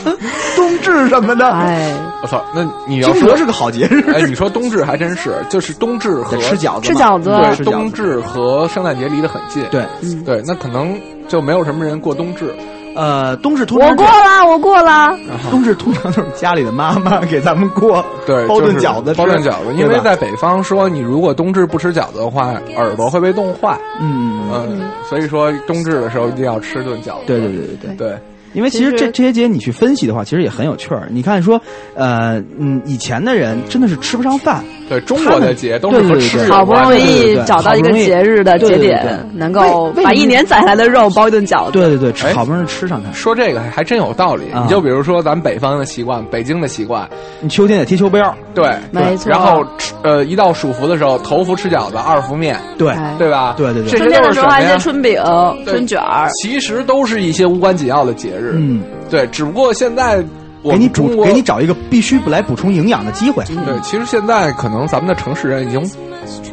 [0.56, 1.48] 冬至什么的。
[1.50, 7.64] 哎，我操，那你要说惊蛰是个好节日，哎，你说冬至还真是，就是冬至和吃饺子嘛，吃饺子。
[7.64, 9.64] 对冬至和圣诞节离得很近。
[9.72, 9.86] 对，
[10.26, 12.54] 对，那可能就没有什么人过冬至。
[12.98, 15.16] 呃，冬至通我过了，我过了。
[15.52, 19.74] 冬至通常都是家里的妈妈给咱们过，对，包顿饺子，包顿饺子。
[19.76, 23.78] 因为在北方说，你如果冬至不吃饺子的话，耳朵会被冻坏。
[24.02, 27.26] 嗯，嗯，所以说冬至的时候一定要吃顿饺子。
[27.28, 27.96] 对对对对对。
[27.96, 28.18] 对，
[28.58, 31.08] 因为其实其实这这些节你去分析的话，其实也很有趣儿。
[31.12, 31.62] 你看说，
[31.96, 36.98] 呃，嗯，以前的人真的是吃不上饭，对中国的节都是和吃有好不容。
[36.98, 41.74] 易找到一个节日的节对对对点，能够把一年攒下来的肉包一顿饺子。
[41.74, 43.12] 对对对，好不容易吃上它。
[43.12, 47.08] 说这个还真有道理，啊你就比如说咱们北方的习惯，北京的习惯，
[47.40, 53.54] 你秋天得贴秋膘，对，没错然后吃呃，一到暑伏的时候，头伏吃饺子，二伏面，对哎对吧？
[53.58, 54.78] 对对对春天的时候还有一些？
[54.80, 55.22] 春饼、
[55.66, 60.24] 春卷儿，其实都是一些无关紧要的节日，嗯，对，只不过现在
[60.62, 63.44] 我给你补给你找一个必须来补充营养的机会。
[63.46, 65.82] 对，其实现在可能咱们的城市人已经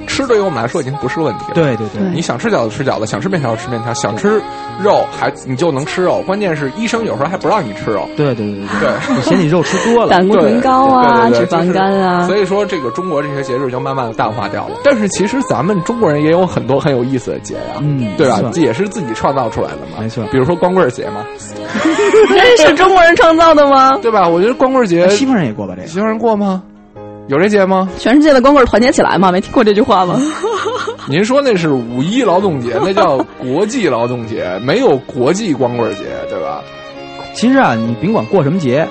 [0.07, 1.55] 吃对于我们来说已经不是问题了。
[1.55, 4.41] 对对对，你想吃饺子吃饺子，想吃面条吃面条，想吃
[4.83, 6.23] 肉还你就能吃肉。
[6.27, 8.09] 关键是医生有时候还不让你吃肉。
[8.17, 10.11] 对对对对，对，嫌你肉吃多了。
[10.11, 12.37] 胆固醇高啊，脂肪肝啊所。
[12.37, 14.77] 以说，这个中国这些节日就慢慢的淡化掉了。
[14.85, 19.99] 但是其实咱们中国人也有很多很有意思的节呀、嗯对吧也是自己创造出来的嘛。
[20.01, 21.25] 没错比如说光棍节嘛，
[22.29, 23.93] 这是中国人创造的吗？
[24.03, 24.29] 对吧？
[24.29, 25.89] 我觉得光棍节西方人也过吧这个？
[25.89, 26.63] 西方人过吗？
[27.27, 27.89] 有这节吗？
[27.99, 29.33] 全世界的光棍团结起来吗？
[29.33, 30.21] 没听过这句话吗？
[31.09, 36.63] 您说那是五一劳动节，那叫国际劳动节，没有国际光棍节，对吧？
[37.35, 38.87] 其实啊，你甭管过什么节，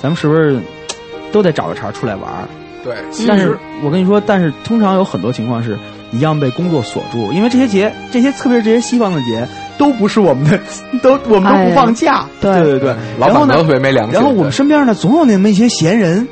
[0.00, 0.58] 咱们是不是
[1.32, 2.48] 都得找个茬儿出来玩儿？
[2.84, 2.94] 对，
[3.26, 5.78] 但是我跟你说，但是通常有很多情况是
[6.12, 9.46] 一样被工作锁住，因为这些节，这些特别是这些西方的节，
[9.78, 10.58] 都不是我们的，
[11.02, 12.24] 都我们都不放假。
[12.40, 14.14] 对对对对，老然后呢板都特别没良心。
[14.14, 16.26] 然后我们身边呢，总有那么一些闲人，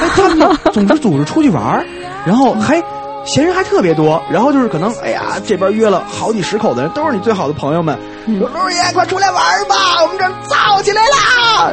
[0.00, 1.84] 哎，他们总是组织出去玩儿，
[2.26, 2.82] 然后还
[3.24, 11.72] 闲人还特别多，然后就是可能，哎呀，这边约了好几十口的人，都是你最好的朋友们，说陆爷快出来玩吧，我们这儿燥起来啦。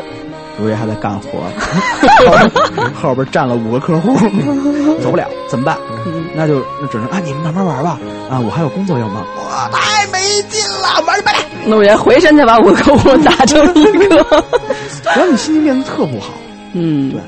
[0.59, 1.39] 卢爷还在干活，
[2.27, 2.51] 后边
[2.93, 4.13] 后边站了五个客户，
[5.01, 5.75] 走不了，怎么办？
[6.35, 7.97] 那就那只能啊，你们慢慢玩吧，
[8.29, 11.31] 啊，我还有工作要忙，我太没劲了，玩去吧。
[11.31, 11.39] 来。
[11.65, 14.25] 陆爷回身就把五个客户打成一个。
[15.03, 16.33] 然后你心情变得特不好，
[16.73, 17.19] 嗯，对，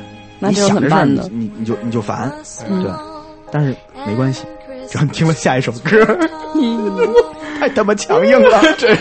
[0.44, 1.22] 那你想怎么办呢？
[1.24, 2.30] 这事儿你你你就你就烦，
[2.68, 2.92] 对，
[3.50, 3.74] 但是
[4.06, 4.44] 没关系，
[4.90, 6.06] 只要你听了下一首歌，
[7.60, 8.94] 太他妈强硬了， 这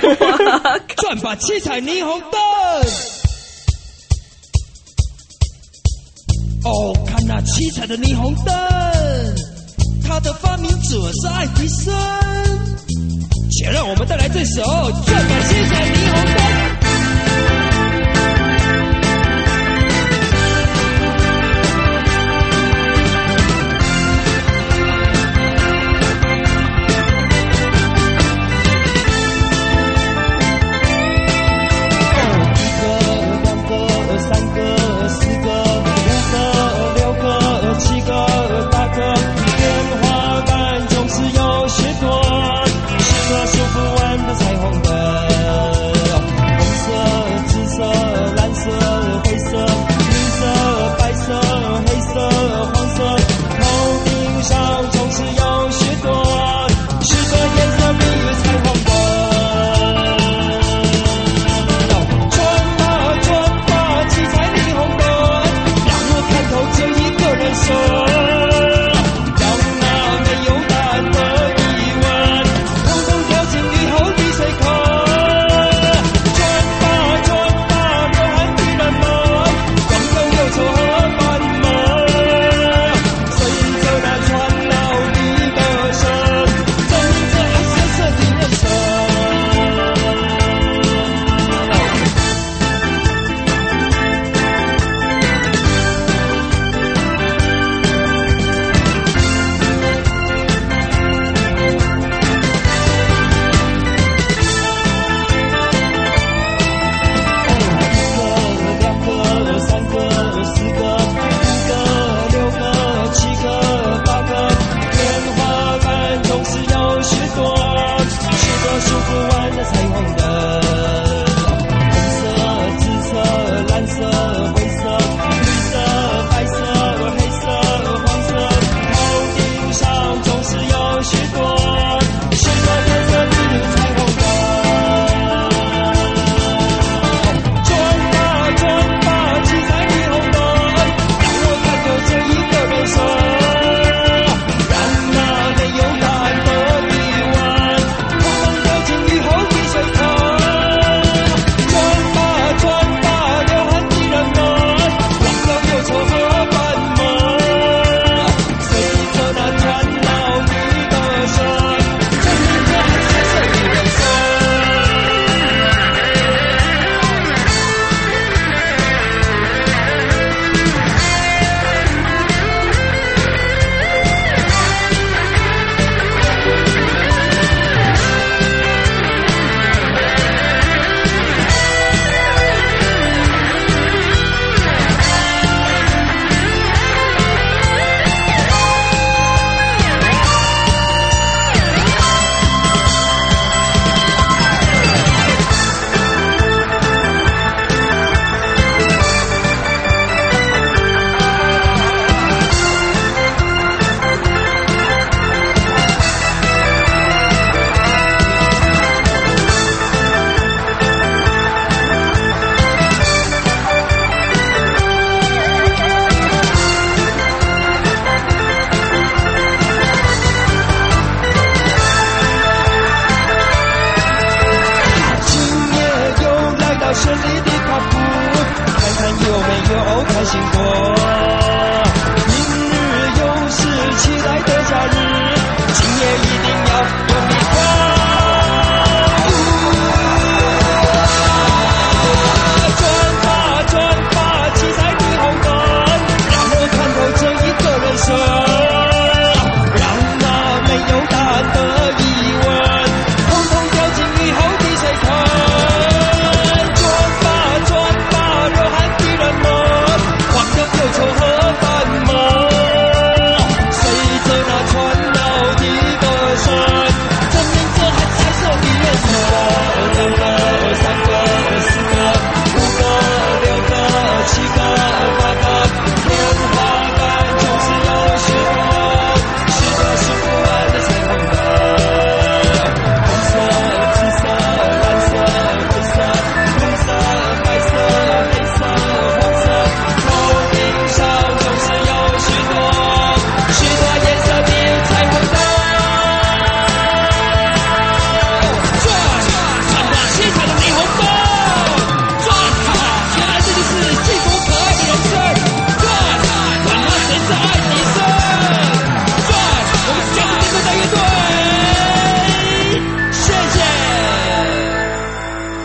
[0.96, 2.40] 转发七彩霓虹灯。
[6.64, 8.54] 哦，看那七彩的霓虹灯，
[10.06, 11.92] 它的发明者是爱迪生。
[13.50, 16.81] 且让我们带来这首转发七彩霓虹灯。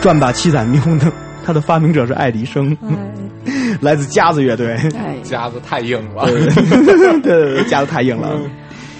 [0.08, 1.12] 转把七盏霓虹灯，
[1.44, 2.74] 它的发明者是爱迪生，
[3.82, 4.72] 来自夹子乐队。
[4.96, 6.24] 哎，夹子太硬了。
[6.24, 6.46] 对
[6.82, 8.30] 对对对，夹子太硬了。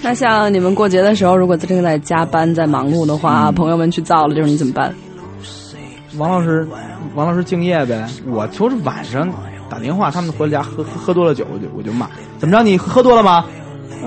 [0.03, 4.93] 那像你们过节的时候，如果正在加班、在忙碌的话，朋友们去造了，就是你怎么办？
[6.19, 6.67] 王老师，
[7.15, 8.05] 王老师敬业呗。
[8.27, 9.27] 我就是晚上
[9.67, 12.07] 打电话，他们回家喝喝喝多了酒，我就我就骂，
[12.37, 12.61] 怎么着？
[12.61, 13.43] 你喝多了吗？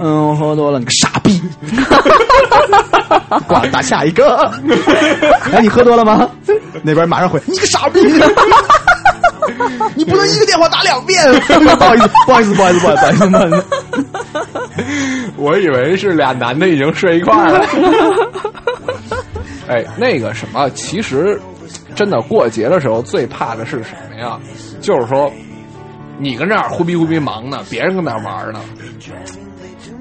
[0.00, 1.42] 嗯，我喝多了，你个傻逼！
[3.48, 4.52] 挂了，打下一个。
[5.50, 6.30] 哎，你喝多了吗？
[6.82, 8.00] 那边马上回，你个傻逼！
[9.94, 11.20] 你不能一个电话打两遍。
[11.46, 13.64] 不好意思，不好意思，不好意思，不好意思，不好意思。
[15.36, 17.66] 我以为是俩男的已经睡一块儿了。
[19.68, 21.38] 哎，那个什么，其实
[21.94, 24.38] 真的过节的时候最怕的是什么呀？
[24.80, 25.30] 就是说，
[26.18, 28.60] 你跟这儿呼逼呼逼忙呢，别人跟那儿玩呢。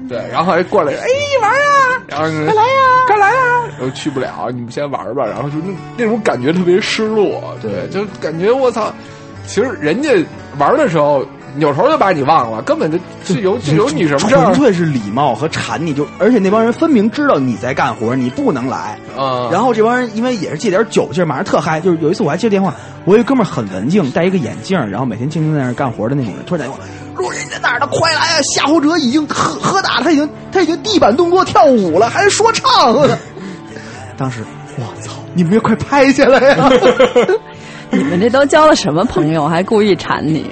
[0.08, 1.06] 对，然后还过来，哎，
[1.40, 3.42] 玩啊， 然后快来呀，快来呀，
[3.78, 8.92] 然后去不了，你们先玩吧，然后就那那种感觉特别失落，对，就感觉我操，
[9.46, 10.10] 其实人家
[10.58, 11.24] 玩的时候
[11.56, 18.98] 扭头就把你忘了，根本就就有就有你什么事儿纯，粹是礼貌和馋你就，而且那帮人分明知道你在干活，你不能来。
[19.18, 21.80] 嗯，然后这帮人因为也是借点酒劲儿，马上特嗨。
[21.80, 22.74] 就是有一次我还接电话，
[23.04, 26.84] 我有一哥们儿很文静，戴一个眼镜，然后每天静静在那儿干活的那种人，突然打电话，
[27.16, 27.86] 路人你在哪儿呢？
[27.90, 28.40] 快来啊！
[28.54, 33.18] 夏侯哲已经喝喝大了，他已经他已经地板动作跳舞了，还说唱了。
[34.16, 34.44] 当时
[34.76, 36.70] 我操，你们也快拍下来呀！
[37.90, 40.46] 你们这都交了什么朋友，还故意馋你？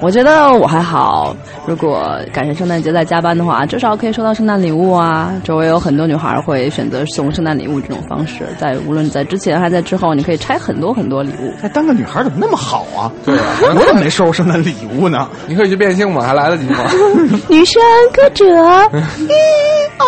[0.00, 1.36] 我觉得我还好，
[1.66, 5.30] 如果赶上圣诞节在加班的话，至少可以收到圣诞礼物啊。
[5.44, 11.52] 周围有很多女孩会选择送圣诞礼物这种方式，在无论在之前还在之后，你可以拆很多很多礼物。
[11.62, 13.12] 哎，当个女孩怎么那么好啊？
[13.24, 15.28] 对啊我怎么没收过圣诞礼物呢？
[15.46, 16.22] 你可以去变性吗？
[16.26, 16.78] 还来得及吗？
[17.48, 17.82] 女生
[18.14, 18.44] 歌者，
[19.28, 19.32] 一
[19.98, 20.06] 哦。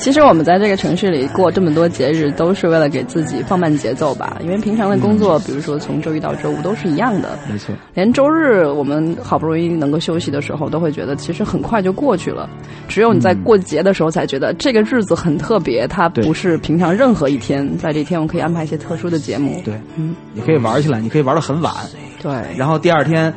[0.00, 4.38] 其实我们在这个城市里过这么多节日，都是为了给自己放慢节奏吧。
[4.42, 12.48] 因为平常的工作，比如说从周一到周五都是一样的，没错，连周日我们好不容易能够休息的时候，都会觉得其实很快就过去了。
[12.88, 17.76] 只有你在过节的时候，才觉得这个日子很特别，它不是平常任何一天。
[17.76, 19.60] 在这一天，我可以安排一些特殊的节目。
[19.66, 21.74] 对，嗯，你可以玩起来，你可以玩到很晚，
[22.22, 23.32] 对，然后第二天，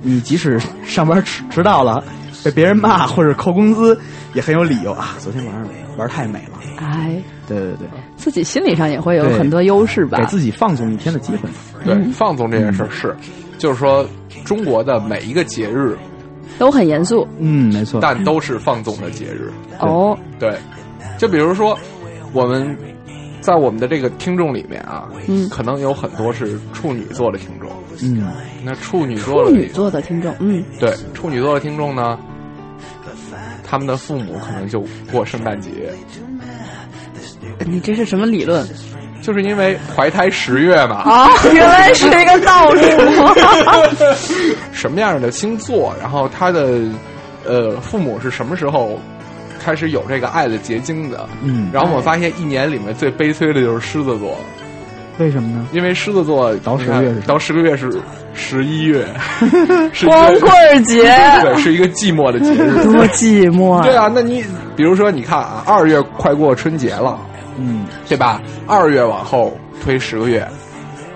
[0.00, 2.02] 你即使上班迟迟到了，
[2.44, 3.98] 被别人骂或者扣工资，
[4.34, 5.14] 也很有理由啊。
[5.18, 5.66] 昨天晚上
[5.96, 10.24] 玩太美了，哎，对对对，自己心理上也会有很多优势吧给。
[10.26, 11.48] 自己放纵一天的机会。
[11.84, 13.14] 对，放纵这件事儿是，
[13.58, 14.06] 就是说
[14.44, 15.96] 中国的每一个节日，
[16.58, 18.00] 都很严肃嗯，没错。
[18.00, 19.52] 但都是放纵的节日。
[19.78, 20.16] 哦。
[20.38, 20.56] 对，
[21.18, 21.78] 就比如说
[22.32, 22.76] 我们
[23.40, 27.68] 在我们的这个听众里面啊，嗯可能有很多是处女座的听众。
[28.02, 28.26] 嗯，
[28.64, 32.18] 那处女座的处女座的听众，嗯，对处女座的听众呢，
[33.72, 35.70] 他们的父母可能就过圣诞节，
[37.60, 38.68] 你这是什么理论
[39.22, 40.96] 就是因为怀胎十月嘛。
[40.96, 41.30] 啊？
[41.54, 42.82] 原来是一个道理。
[44.72, 46.82] 什么样的星座，然后他的
[47.46, 49.00] 呃父母是什么时候
[49.58, 51.26] 开始有这个爱的结晶的？
[51.42, 54.38] 嗯然后我发现一年里面最悲催的就是狮子座，
[55.18, 55.66] 为什么呢？
[55.72, 57.90] 因为狮子座到十个月是什么倒十个月是
[58.34, 59.06] 十一月，
[59.92, 61.02] 是光棍儿节
[61.42, 62.84] 对，是一一个寂寞的节日。
[62.84, 63.82] 多寂寞啊！
[63.86, 64.44] 对啊，那你
[64.76, 67.18] 比如说，你看啊，二月快过春节了，
[67.58, 68.40] 嗯，对吧？
[68.66, 70.46] 二月往后推十个月，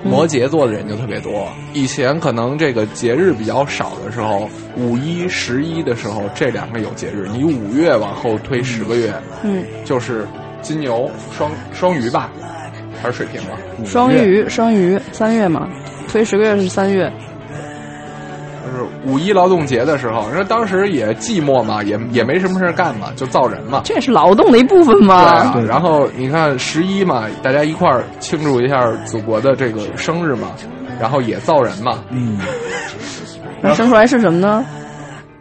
[0.03, 1.49] 摩羯座的人就特别多。
[1.73, 7.29] 以前可能这个节日比较少的时候，五一、十一的时候，这两个有节日。
[7.33, 9.13] 你五月往后推十个月，
[9.43, 10.27] 嗯，就是
[10.61, 12.31] 金牛、双双鱼吧，
[13.03, 13.57] 还是水瓶吧？
[13.85, 15.69] 双鱼，双鱼，三月嘛，
[16.09, 17.13] 推十个月是三月。
[18.65, 23.83] 就是五一劳动节的时候，因为当时也寂寞嘛，也也没什么事干嘛，就造人嘛。
[23.85, 25.53] 这也是劳动的一部分对嘛。
[25.53, 30.49] 对，然后你看十一嘛，大家一块儿庆祝一下祖国的这个生日嘛，
[31.01, 32.01] 然后也造人嘛。
[32.11, 32.41] 嗯，
[33.63, 34.67] 那生出来是什么呢？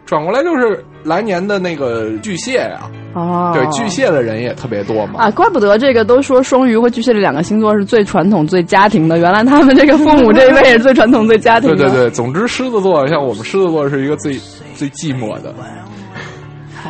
[0.04, 5.20] 转过来就是来年的那个巨蟹呀、哦，对，巨蟹的人也特别多嘛。
[5.20, 9.16] 啊，怪不得这个都说双鱼和巨蟹这两个星座是最传统、最家庭的。
[9.16, 11.76] 原来他们这个父母这一辈是最传统、最家庭的。
[11.76, 14.38] 对对对，总之狮子座像我们狮子座是一个最
[14.74, 15.54] 最寂寞的，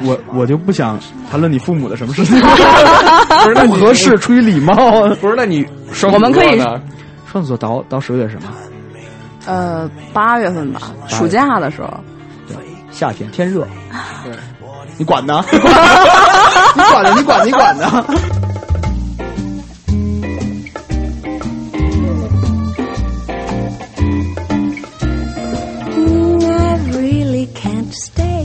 [0.03, 0.99] 我我就不想
[1.31, 4.75] 谈论你父母的什么事情， 不是那你不合适，出于礼貌。
[5.21, 5.35] 不是？
[5.37, 6.81] 那你双我们可以呢？
[7.31, 8.49] 双子座倒倒十个月什么？
[9.47, 11.89] 呃，八月份吧，暑假的时候。
[12.49, 12.57] 对
[12.91, 13.67] 夏天天热，
[14.25, 14.33] 对，
[14.98, 15.44] 你管呢？
[15.52, 17.14] 你管呢？
[17.18, 18.06] 你管你管呢？
[26.64, 28.44] I really can't stay.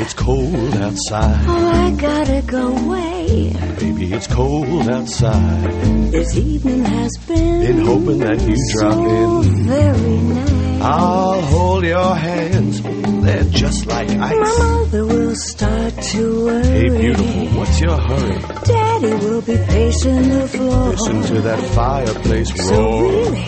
[0.00, 1.44] It's cold outside.
[1.48, 3.52] Oh, I gotta go away.
[3.78, 5.70] Baby, it's cold outside.
[6.12, 9.66] This evening has been, Been hoping that you drop so in.
[9.66, 10.82] very nice.
[10.82, 12.80] I'll hold your hands.
[13.23, 14.19] they're just like ice.
[14.19, 16.63] My mother will start to worry.
[16.65, 18.39] Hey, beautiful, what's your hurry?
[18.65, 20.89] Daddy will be pacing the floor.
[20.89, 22.67] Listen to that fireplace roar.
[22.67, 23.45] So really,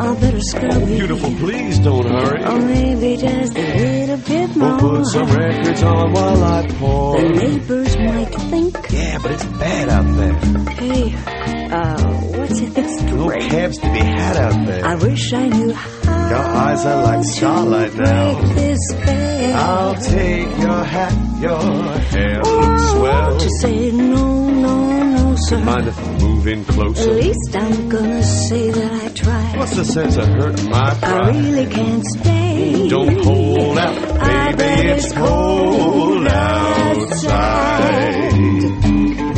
[0.00, 0.70] I better scurry.
[0.72, 2.44] Oh, beautiful, please don't hurry.
[2.44, 4.76] Or maybe just a little bit more.
[4.76, 7.20] We'll put some records on while I pour.
[7.20, 10.34] The neighbors might think, Yeah, but it's bad out there.
[10.74, 11.14] hey,
[11.70, 14.84] uh, what's it this No cabs to be had out there.
[14.84, 18.40] I wish I knew how Your eyes are like starlight now.
[18.54, 19.56] this spell.
[19.56, 23.30] I'll take your hat, your hair looks Oh, swell.
[23.30, 24.99] won't you say no, no,
[25.40, 25.64] no, sir?
[25.64, 27.10] Mind if I move in closer?
[27.10, 29.58] At least I'm gonna say that I tried.
[29.58, 31.36] What's the sense of hurting my pride?
[31.36, 32.88] I really can't stay.
[32.88, 37.30] Don't hold out, baby, it's cold outside.
[39.22, 39.29] I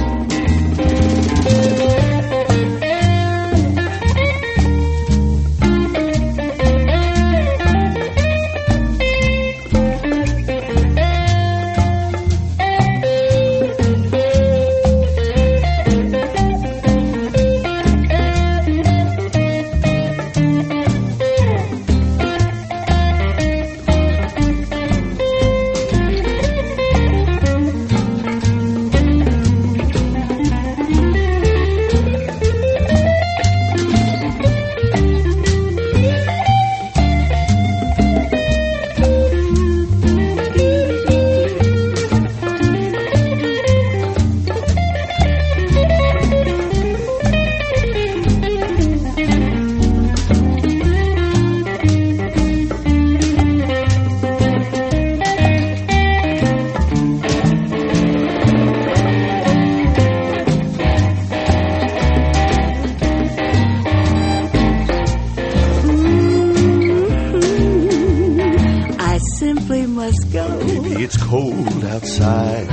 [72.20, 72.66] outside.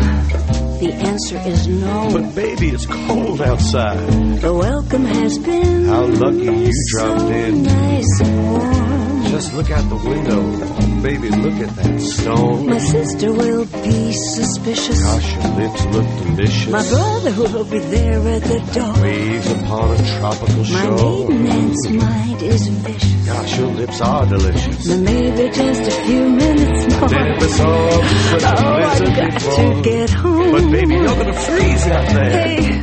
[0.80, 2.10] The answer is no.
[2.14, 4.40] But baby, it's cold outside.
[4.42, 7.64] The welcome has been How lucky you so dropped in.
[7.64, 9.24] nice and warm.
[9.32, 11.02] Just look out the window.
[11.02, 12.66] Baby, look at that stone.
[12.68, 15.02] My sister will be suspicious.
[15.04, 16.72] Gosh, your lips look delicious.
[16.72, 19.02] My brother will be there at the door.
[19.04, 20.64] Waves upon a tropical My
[20.98, 21.30] shore.
[21.30, 23.19] maiden aunt's mind is vicious.
[23.30, 24.88] Gosh, your lips are delicious.
[24.88, 27.10] But maybe just a few minutes more.
[27.10, 27.90] Never saw
[28.32, 29.56] such Oh, I blizzard got before.
[29.76, 30.52] to get home.
[30.52, 32.32] But baby, you're gonna freeze out there.
[32.32, 32.82] Hey,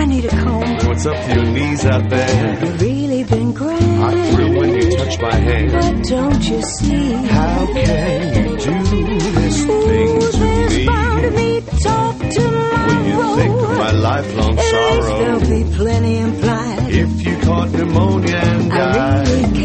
[0.00, 0.76] I need a comb.
[0.88, 2.60] What's up to your knees out there?
[2.64, 4.04] You've really been grand.
[4.04, 5.72] I thrill when you touch my hand.
[5.72, 7.12] But don't you see?
[7.12, 10.86] How can you do this thing Ooh, to there's me?
[10.86, 12.86] bound to be talk tomorrow.
[12.86, 15.18] When you think of my lifelong least sorrow.
[15.18, 16.74] there'll be plenty implied.
[16.88, 18.40] If you caught pneumonia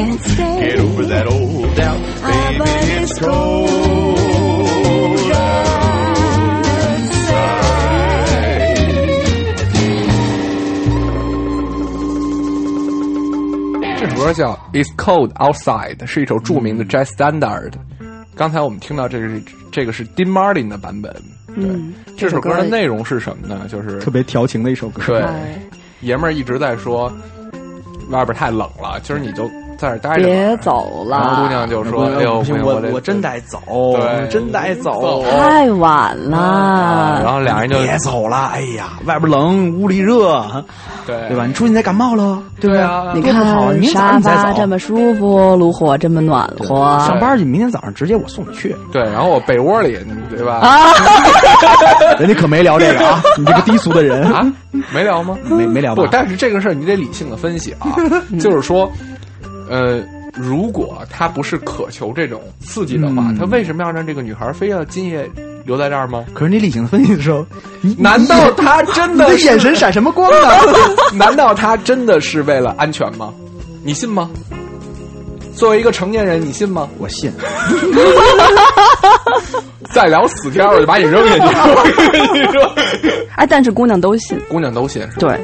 [0.01, 0.59] can't stay.
[0.61, 2.57] get over that old doubt, Ah, baby.
[2.59, 3.69] but It's it's cold
[5.29, 5.61] outside.
[13.99, 17.73] 这首歌叫《It's Cold Outside》，是一首著名的 jazz standard。
[18.35, 19.41] 刚才我们听到这个是
[19.71, 21.15] 这个是 Dean Martin 的版本。
[21.53, 23.67] 嗯，这首歌歌的内容是什么呢？
[23.69, 25.03] 就是特别调情的一首歌。
[25.05, 25.59] 对哎，
[25.99, 27.11] 爷们儿一直在说
[28.09, 29.49] 外边太冷了，今儿你就
[29.81, 30.23] 在这待着。
[30.23, 33.59] 别走然后姑，娘就说：“哎呦，我我真得走，
[33.97, 35.23] 对真得走走。
[35.31, 37.33] 太晚了。”然。
[37.33, 40.45] 后俩人就别走了，哎呀，外边冷，屋里热，
[41.07, 41.45] 对对吧？
[41.47, 42.81] 你出去你再感冒了，对不对？
[42.83, 43.33] 啊你看
[43.83, 44.19] 沙。
[44.21, 48.75] 发这么舒服，炉火这么暖和，上班去，明天早上直接我送你去。
[48.91, 49.97] 对，然后我被窝里，
[50.29, 50.55] 对吧？
[50.61, 50.85] 啊，
[52.19, 54.45] 人家可没聊这个啊， 你这个低俗的人啊，
[54.93, 55.35] 没聊吗？
[55.49, 56.07] 没没聊吧不，？
[56.11, 57.87] 但是这个事儿你得理性的分析啊，
[58.39, 58.89] 就是说，
[59.71, 60.03] 呃，
[60.33, 65.25] 如果他不是渴求这种刺激的话，嗯他为什么要让这个女孩非要今夜
[65.65, 66.25] 留在这儿吗？
[66.33, 67.45] 可是你理性分析的时候，
[67.97, 70.37] 难道他真 你的眼神闪什么光呢？
[71.15, 73.33] 难道他真的是为了安全吗？
[73.83, 74.29] 你信吗？
[75.55, 76.87] 作为一个成年人，你信吗？
[76.97, 77.31] 我信，
[79.93, 81.41] 再聊死天儿，我就把你扔下去。
[81.43, 82.61] 我跟你说，
[83.35, 84.39] 哎，但是姑娘都信。
[84.49, 85.07] 姑娘都信？
[85.19, 85.39] 对，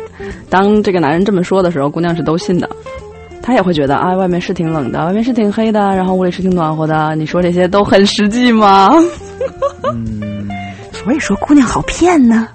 [0.50, 2.68] 当这个男人这么说的时候，姑娘是都信的。
[3.48, 7.16] 她也会觉得啊，外面是挺冷的，外面是挺黑的，然后屋里是挺暖和的。
[7.16, 8.90] 你说这些都很实际吗？
[9.94, 10.50] 嗯，
[10.92, 12.46] 所以说，姑娘好骗呢。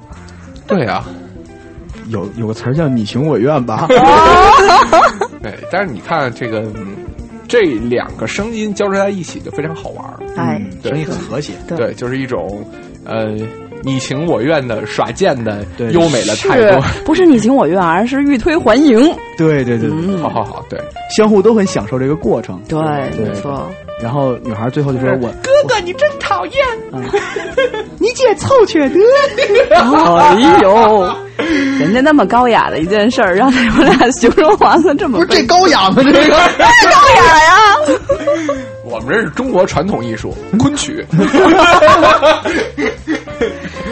[0.66, 1.03] 对啊，
[2.09, 3.86] 有有个词儿叫你情我愿吧？
[5.43, 5.55] 对。
[5.72, 6.95] 但是你看这个，嗯
[7.49, 10.20] 这两个声音交织在一起就非常好玩儿。
[10.36, 11.55] 哎，对声音很和谐。
[11.66, 12.62] 对对，就是一种
[13.07, 13.34] 呃
[13.83, 16.80] 你情我愿的耍贱的对优美的态度。
[17.05, 18.99] 不是你情我愿，而是欲推还迎？
[19.37, 20.80] 对对对，嗯好，好好，对，
[21.14, 22.61] 相互都很享受这个过程。
[22.68, 22.78] 对，
[23.16, 23.68] 对没错。
[24.01, 26.55] 然后女孩最后就说：“我 哥哥你真讨厌。
[28.01, 28.99] 你姐凑缺德。
[29.76, 31.14] 哎呦，
[31.78, 36.03] 人家那么高雅的一件事儿，让你们俩形容完了这”么不是这高雅吗？
[36.03, 37.76] 这个太高雅呀！
[38.85, 41.05] 我们这是中国传统艺术，昆曲。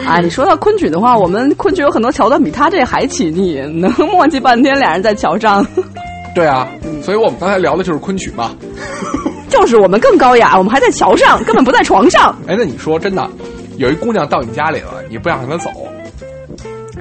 [0.05, 5.65] 啊， 你说到昆曲的话，我们昆曲有很多桥段比他这还起腻，能磨叽半天，俩人在桥上，
[6.35, 6.67] 对啊，
[7.03, 8.51] 所以我们刚才聊的就是昆曲嘛。
[9.49, 12.35] 就是我们更高雅，我们还在桥上，根本不在床上。
[12.47, 13.29] 哎，那你说真的，
[13.77, 15.69] 有一姑娘到你家里了，你不想让她走，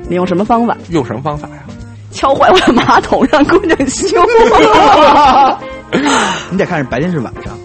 [0.09, 0.76] 你用什么方法？
[0.90, 1.62] 用什么方法呀？
[2.11, 4.09] 敲坏我的马桶，让姑娘修。
[6.51, 7.57] 你得看是白天是晚上，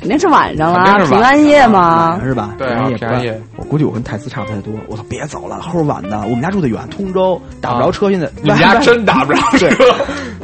[0.00, 2.18] 肯定是晚上啦，肯定是晚上平安夜嘛。
[2.24, 2.54] 是吧？
[2.56, 4.72] 对啊平安夜我估计我跟泰斯差不太多。
[4.88, 6.18] 我操，别走了，后边晚的。
[6.22, 9.68] 我们家住的远，通州打不着车，现在你们家 真打不着车。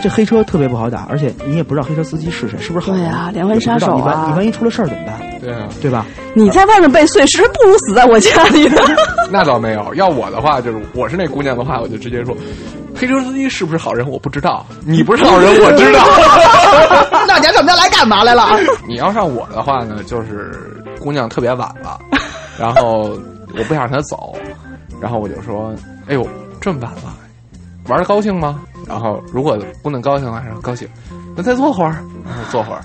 [0.02, 3.02] 这黑车特别不好打，而且你也不知道黑车司机是谁，是不是好人？
[3.02, 5.18] 对啊连环杀手啊你万你万一出了事儿怎么办？
[5.40, 6.04] 对啊，对吧？
[6.34, 8.82] 你在外面被碎尸，不如死在我家里呢。
[9.32, 9.94] 那倒没有。
[9.94, 12.36] 要我的话，就是我是那姑娘的话，我就直接说，
[12.94, 16.00] 黑车司机是不是好人我不知道，你不是好人我知道。
[17.36, 18.48] 那你还怎么来干嘛来了？
[18.88, 21.98] 你要上我的话呢，就是姑娘特别晚了，
[22.58, 23.10] 然后
[23.54, 24.34] 我不想让她走，
[25.00, 25.74] 然后我就说，
[26.08, 26.26] 哎呦，
[26.60, 27.14] 这么晚了，
[27.88, 28.60] 玩的高兴吗？
[28.88, 30.88] 然后如果姑娘高兴了，说高兴，
[31.36, 32.80] 那再坐会儿，然 后坐会儿，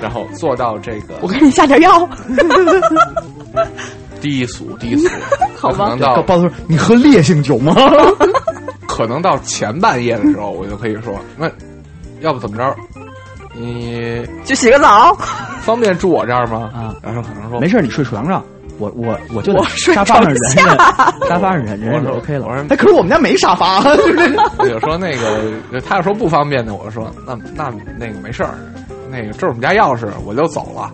[0.00, 2.08] 然后坐到这个我给你下点药。
[4.20, 5.08] 低俗低俗，
[5.56, 5.84] 好吧。
[5.84, 7.72] 可能到包子说：“你喝烈性酒吗？
[8.88, 11.48] 可能到前半夜的时候，我就可以说，那
[12.20, 12.74] 要不怎么着，
[13.54, 15.16] 你去洗个澡。
[15.62, 16.70] 方便住我这儿吗？
[16.74, 18.42] 啊然后可能？”说没事，你睡床上，
[18.78, 20.76] 我我我就在沙发上床忍忍，
[21.28, 22.46] 沙发上忍忍忍就 OK 了。
[22.46, 23.80] 我说哎，可是我们家没沙发，
[24.58, 28.54] 我就说那个， 他要说不方便的，我就说那那那个没事儿，
[29.10, 30.90] 那个这是我们家钥匙，我就走了。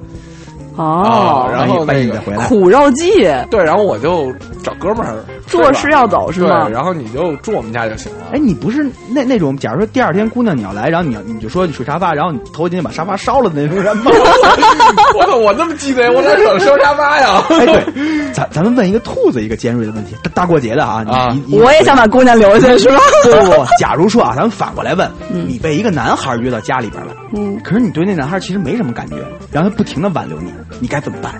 [0.77, 2.47] 哦啊，然后那个回来。
[2.49, 3.13] 苦肉计，
[3.49, 4.33] 对，然后我就
[4.65, 5.23] 找哥们儿
[5.57, 6.69] 做事要走是对，吗？
[6.69, 8.27] 然后你就住我们家就行了。
[8.33, 14.11] 哎，你不是那那种，假如说第二天姑娘你要来，然后你要你就说你睡沙发，然后你头进去把沙发烧了的那种人吗？
[15.17, 17.43] 我操，我那么鸡贼，我哪舍得收沙发呀？
[17.51, 22.99] 哎，对，咱咱们问一个兔子一个尖锐的问题，大大过节的啊，你啊你你我也想把姑娘留下，是吧？
[23.25, 29.17] 不不不，假如说啊，咱们反过来问，你被一个男孩约到家里边了，嗯，可是你对那男孩其实没什么感觉，
[29.53, 31.33] 然后他不停的挽留你，你该怎么办？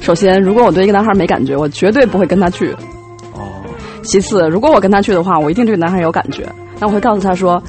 [0.00, 2.74] 首先，如果我对一个男孩没感觉，我绝对不会跟他去。
[4.08, 6.46] 哦，其次，如果我跟他去的话，我一定对这个男孩有感觉。
[6.80, 7.62] 那我会告诉他说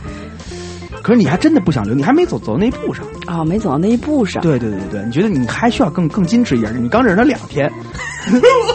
[1.01, 3.05] 可是你还真的不想留，你还没走走到那一步上。
[3.25, 4.41] ：“啊、没走到那一步上。
[4.43, 6.83] 对对对对，你觉得你还需要更更矜持一点？
[6.83, 7.71] 你刚认识他两天，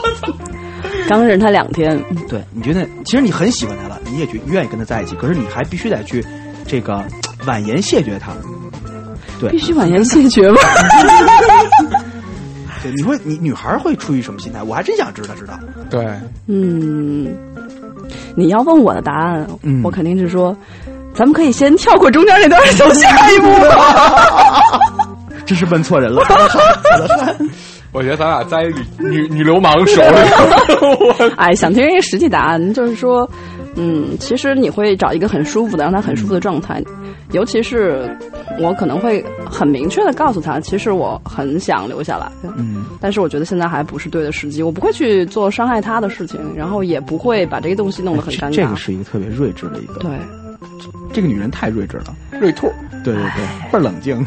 [1.09, 6.25] 刚认识他两天，嗯对，你觉得其实你很喜欢他了，你也觉愿意跟他在一起，可是你还必须得去
[6.67, 7.03] 这个
[7.47, 8.33] 婉言谢绝他。
[9.41, 10.59] 对必，须婉言谢绝吗？
[12.83, 14.63] 对，你会你女孩会出于什么心态？
[14.63, 15.59] 我还真想知道知道。
[15.91, 16.05] 对，
[16.49, 17.29] 嗯，
[18.37, 20.57] 你要问我的答案，嗯我肯定是说，
[21.15, 23.49] 咱们可以先跳过中间那段，走下一步。
[25.47, 26.23] 这是问错人了，
[27.93, 28.63] 我觉得咱俩在
[28.99, 30.17] 女女女流氓手里。
[30.81, 33.29] 我 哎，想听一个实际答案，就是说，
[33.77, 36.83] 嗯，其实你会找一个很舒服的，让他很舒服的状态，
[37.35, 38.09] 尤其是
[38.61, 48.55] 我可能会很明确的告诉他，其实我很想留下来，嗯，但是我觉得现在还不是对的时机，我不会去做伤害他的事情，然后也不会把这个东西弄得很尴尬。
[48.55, 50.11] 这个是一个特别睿智的一个，对，
[51.13, 52.73] 这个女人太睿智了，睿兔，
[53.05, 54.25] 对对对，倍儿冷静。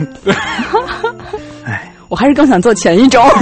[1.65, 3.23] 哎，我还是更想做前一种。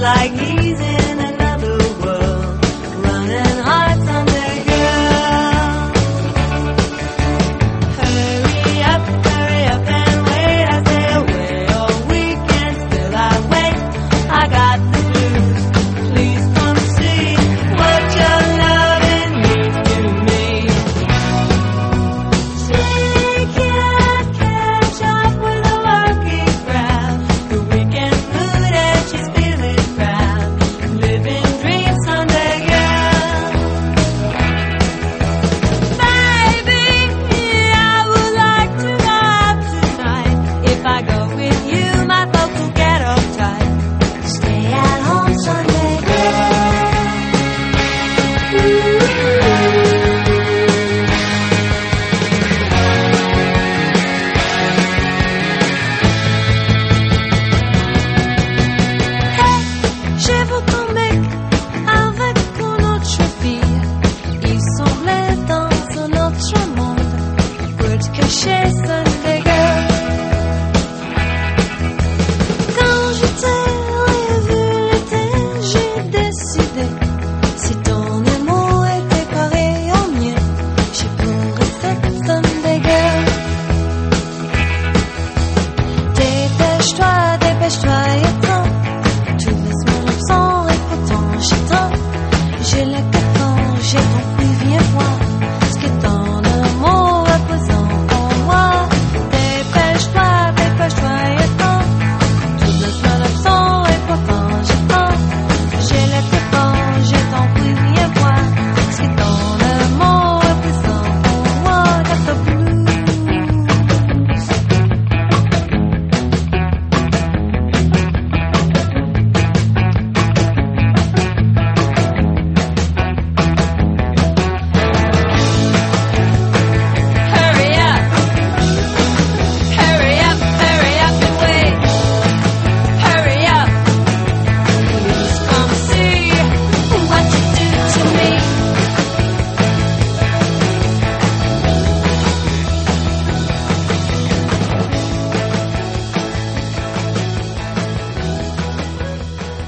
[0.00, 0.49] like me.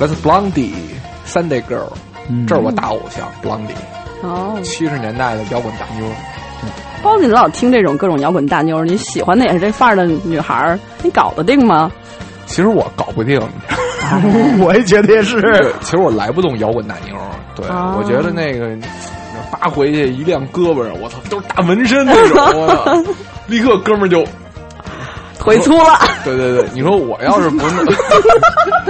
[0.03, 0.73] 来自 Blondie
[1.25, 1.87] Sunday Girl，
[2.29, 3.71] 嗯这是我大偶像 Blondie，
[4.23, 6.05] 哦，七十年代的摇滚大妞。
[7.05, 11.89] 包子，你老听这种各种摇滚大妞，你喜欢的也是这范儿的女孩儿，你搞得定吗？
[12.47, 13.41] 其实我搞不定，
[14.59, 17.15] 我也觉得也是。，其实我来不动摇滚大妞。
[17.55, 18.77] 对，哦我觉得那个
[19.53, 23.07] 扒回去一亮胳膊上，我操，都是大纹身那种，
[23.47, 24.25] 立刻哥们儿就，
[25.43, 27.83] 腿粗了，对对对，你说我要是不是那，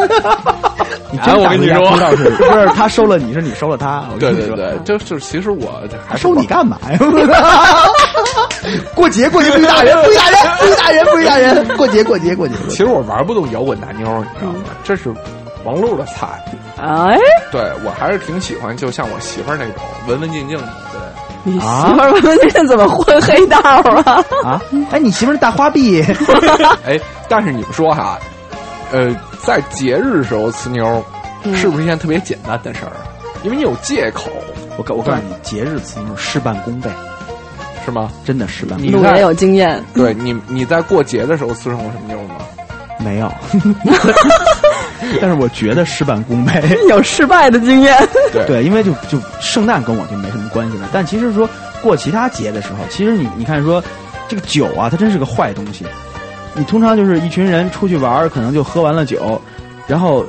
[1.10, 4.04] 你哎我跟你说不知道是不是他收了你，是你收了他？
[4.20, 6.98] 对对对，就是其实我还收你干嘛呀？
[8.94, 11.66] 过节过节不许打人，不许打人，不许打人，不许打人！
[11.76, 12.54] 过节过节过节。
[12.68, 14.58] 其实我玩不动摇滚大妞，你知道吗？
[14.84, 15.12] 这是
[15.64, 16.28] 王璐的菜。
[16.80, 17.16] 哎，
[17.50, 19.74] 对我还是挺喜欢，就像我媳妇儿那种
[20.06, 20.64] 文文静静的。
[20.92, 21.00] 对，
[21.44, 23.58] 你媳啊妇儿们这怎么混黑道
[24.04, 24.24] 啊？
[24.44, 24.62] 啊！
[24.90, 26.02] 哎，你媳妇儿是大花臂，
[26.86, 28.18] 哎，但是你们说哈，
[28.92, 31.04] 呃，在节日的时候呲妞，
[31.54, 32.92] 是不是一件特别简单的事儿？
[33.42, 34.30] 因为你有借口，
[34.76, 36.88] 我告我告诉你，节日词妞事半功倍，
[37.84, 38.08] 是吗？
[38.24, 42.36] 真的事半功你在路也有经验，对你你在过节的时候呲上过什么妞吗？
[42.98, 43.26] 没有，
[45.20, 46.52] 但是我觉得事半功倍。
[46.88, 47.96] 有失败的经验。
[48.32, 50.88] 对对，因为就就圣诞跟我就没什么关系了。
[50.92, 51.48] 但其实说
[51.82, 53.82] 过其他节的时候，其实你你看说
[54.28, 55.84] 这个酒啊，它真是个坏东西。
[56.54, 59.40] 你通常就是一群人出去玩，可能就喝完了酒，
[59.86, 60.24] 然后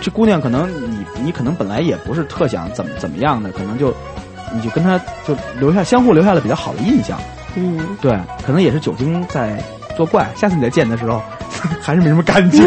[0.00, 3.94] 这姑娘可能你你可能本来也不是特想怎么怎么样的，可能就
[4.52, 7.18] 你就跟她就留下相互留下了比较好的印象。
[7.54, 9.62] 嗯，对，可能也是酒精在
[9.96, 10.28] 作怪。
[10.36, 11.22] 下次你再见的时候，
[11.80, 12.60] 还是没什么感觉。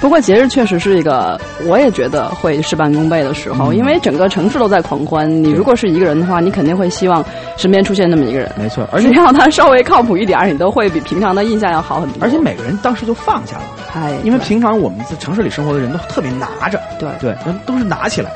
[0.00, 5.28] 不过节日确实是一个，我也觉得会事半功倍的时候，因为整个城市都在狂欢。
[5.28, 7.24] 你如果是一个人的话，你肯定会希望
[7.56, 8.50] 身边出现那么一个人。
[8.56, 12.22] 没错，而且只要他稍微靠谱一点儿，你都会比平常的印象要好很多。
[12.22, 13.62] 而且每个人当时就放下了。
[13.94, 18.30] 哎，因为平常我们在城市里生活的人都特别拿着，对对，人都是拿起来，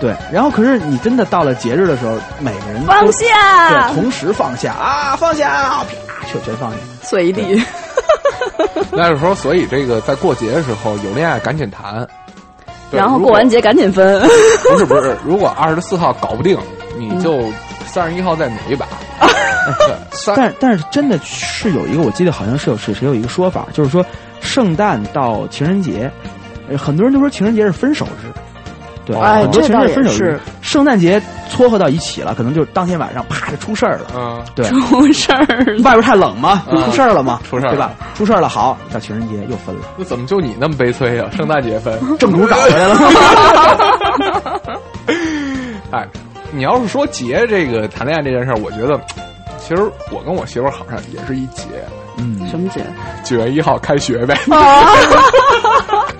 [0.00, 0.14] 对。
[0.30, 3.24] 然后可是你真的到了节日的时候，每个人都放下
[3.70, 6.76] 对，同时放下啊，放下，啪，全全放下。
[7.02, 7.58] 随地。
[8.92, 12.06] 那是说，所以这个在过节的时候有恋爱赶紧谈，
[12.90, 14.20] 然后过完节赶紧分。
[14.70, 16.58] 不是不是，如果二十四号搞不定，
[16.98, 17.42] 你就
[17.86, 18.86] 三十一号再努一把。
[20.36, 24.04] 但但是真的是有一个，我记得好像是有是谁有一个说法，就是说
[24.40, 26.10] 圣诞到情人节，
[26.68, 28.30] 呃很多人都说情人节是分手日。
[29.04, 30.38] 对，哎很多情人节分手日，
[30.76, 31.20] 圣诞节
[31.50, 34.08] 撮合到一起了，可能就是当天晚上啪就出事儿了。
[34.14, 37.92] 嗯，对，出事儿了，外边太冷嘛，就出事儿了嘛，出事儿了 对吧？
[38.14, 41.24] 出事儿了，好，到情人节又分了，那怎么就你那么悲催呀？
[41.34, 42.98] 圣诞节分， 正主找回来了。
[45.92, 46.06] 哎，
[46.52, 49.00] 你要是说节这个谈恋爱这件事儿，我觉得
[49.58, 51.64] 其实我跟我媳妇儿好像也是一节，
[52.18, 52.84] 嗯，什么节？
[53.24, 54.38] 九月一号开学呗。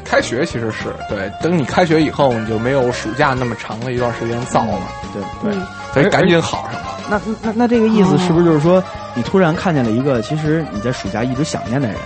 [0.09, 4.81] 开学其实是对，等你开学以后，你就没有暑假那么长的一段时间造了，
[5.13, 6.99] 对对，嗯所以赶紧好上了。
[7.09, 8.83] 那那那这个意思是不是就是说，
[9.15, 11.97] 你突然看见了一个其实你在暑假一直想念的人，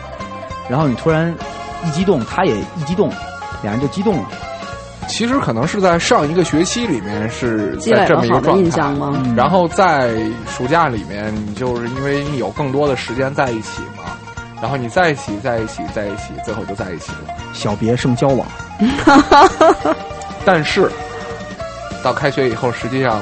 [0.69, 1.35] 然后你突然
[1.85, 3.11] 一激动，他也一激动，
[3.63, 4.29] 俩人就激动了。
[5.09, 9.13] 其实可能是在上一个学期里面是积累在这了好的么一个状态印象吗？
[9.25, 10.15] 嗯然后在
[10.47, 14.05] 暑假里面，你就是因为你有更多的时间在一起嘛，
[14.61, 17.35] 然后你在一起，在一起，在一起，最后就在一起了。
[17.53, 18.47] 小别胜交往，
[20.45, 20.91] 但是
[22.03, 23.21] 到开学以后，实际上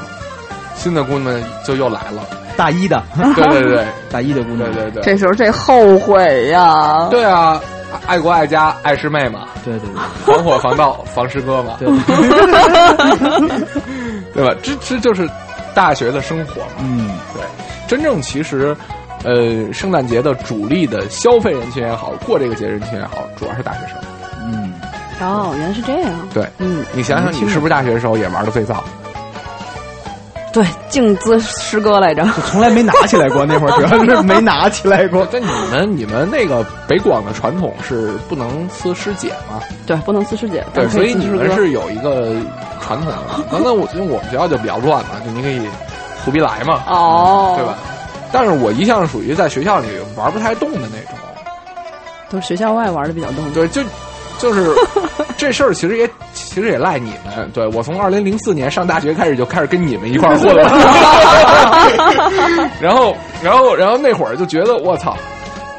[0.75, 2.23] 新的姑娘们就又来了。
[2.57, 3.01] 大一的，
[3.35, 3.85] 对对对。
[4.11, 7.61] 大一的姑娘，对对对，这时候这后悔呀，对啊，
[8.05, 9.95] 爱国爱家爱师妹嘛，对对对。
[10.25, 11.87] 防火防盗 防师哥嘛，对，
[14.33, 14.53] 对吧？
[14.61, 15.29] 这这就是
[15.73, 16.67] 大学的生活嘛。
[16.79, 17.41] 嗯，对，
[17.87, 18.75] 真正其实，
[19.23, 23.97] 呃，圣诞节的主力的消费人群也好，过这个节人群也好，主要是大学生。
[24.41, 24.73] 嗯，
[25.21, 26.11] 哦，原来是这样。
[26.33, 28.83] 对，嗯，你想想，你是不是大学的时候也玩的最早？
[30.51, 32.23] 对，静姿诗歌来着。
[32.35, 35.27] 就从来没拿起来过，那会儿主要是没拿起来过。
[35.31, 39.61] 但你们你们那个北广的传统是不能撕师姐嘛？
[39.85, 40.65] 对，不能撕师姐。
[40.73, 42.33] 对，所以你们是有一个
[42.81, 43.17] 传统的。
[43.51, 45.61] 那那我因为我们学校就比较乱嘛，就你可以
[46.25, 47.77] 胡逼来嘛，哦，对吧？？
[48.31, 51.17] 但是我一向属于在学校里玩不太动的那种。
[52.29, 53.51] 都是学校外玩的比较动。
[53.53, 53.81] 对，就
[54.37, 54.71] 就是
[55.37, 57.49] 这事儿，其实也其实也赖你们。
[57.53, 60.63] 对我从二零零四年上大学开始就开始跟你们一块儿混了，
[62.79, 65.17] 然后然后然后那会儿就觉得我操。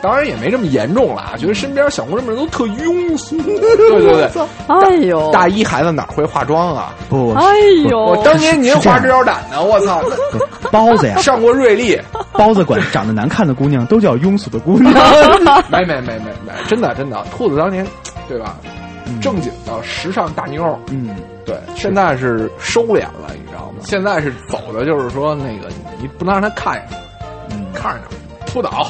[0.03, 3.37] 当然也没这么严重啦，觉得身边小姑娘们都特庸俗。
[3.43, 4.31] 对 对对，
[4.69, 6.95] 哎呦，大一孩子哪会化妆啊？
[7.09, 7.45] 不，哎
[7.91, 10.03] 呦，我当年您花枝招展的，我操！
[10.73, 11.99] 包子呀，上过瑞丽，
[12.33, 14.93] 包子管长得难看的姑娘都叫庸俗的姑娘。
[15.69, 17.87] 没没没没没，真的真的，兔子当年，
[18.29, 18.57] 对吧？
[19.21, 20.79] 正经的时尚大妞。
[20.91, 21.11] 嗯，
[21.45, 23.81] 对，现在是收敛了，你知道吗？
[23.83, 25.69] 现在是走的，就是说那个
[26.01, 26.99] 你不能让他看见，
[27.51, 28.03] 嗯看着
[28.47, 28.89] 扑倒，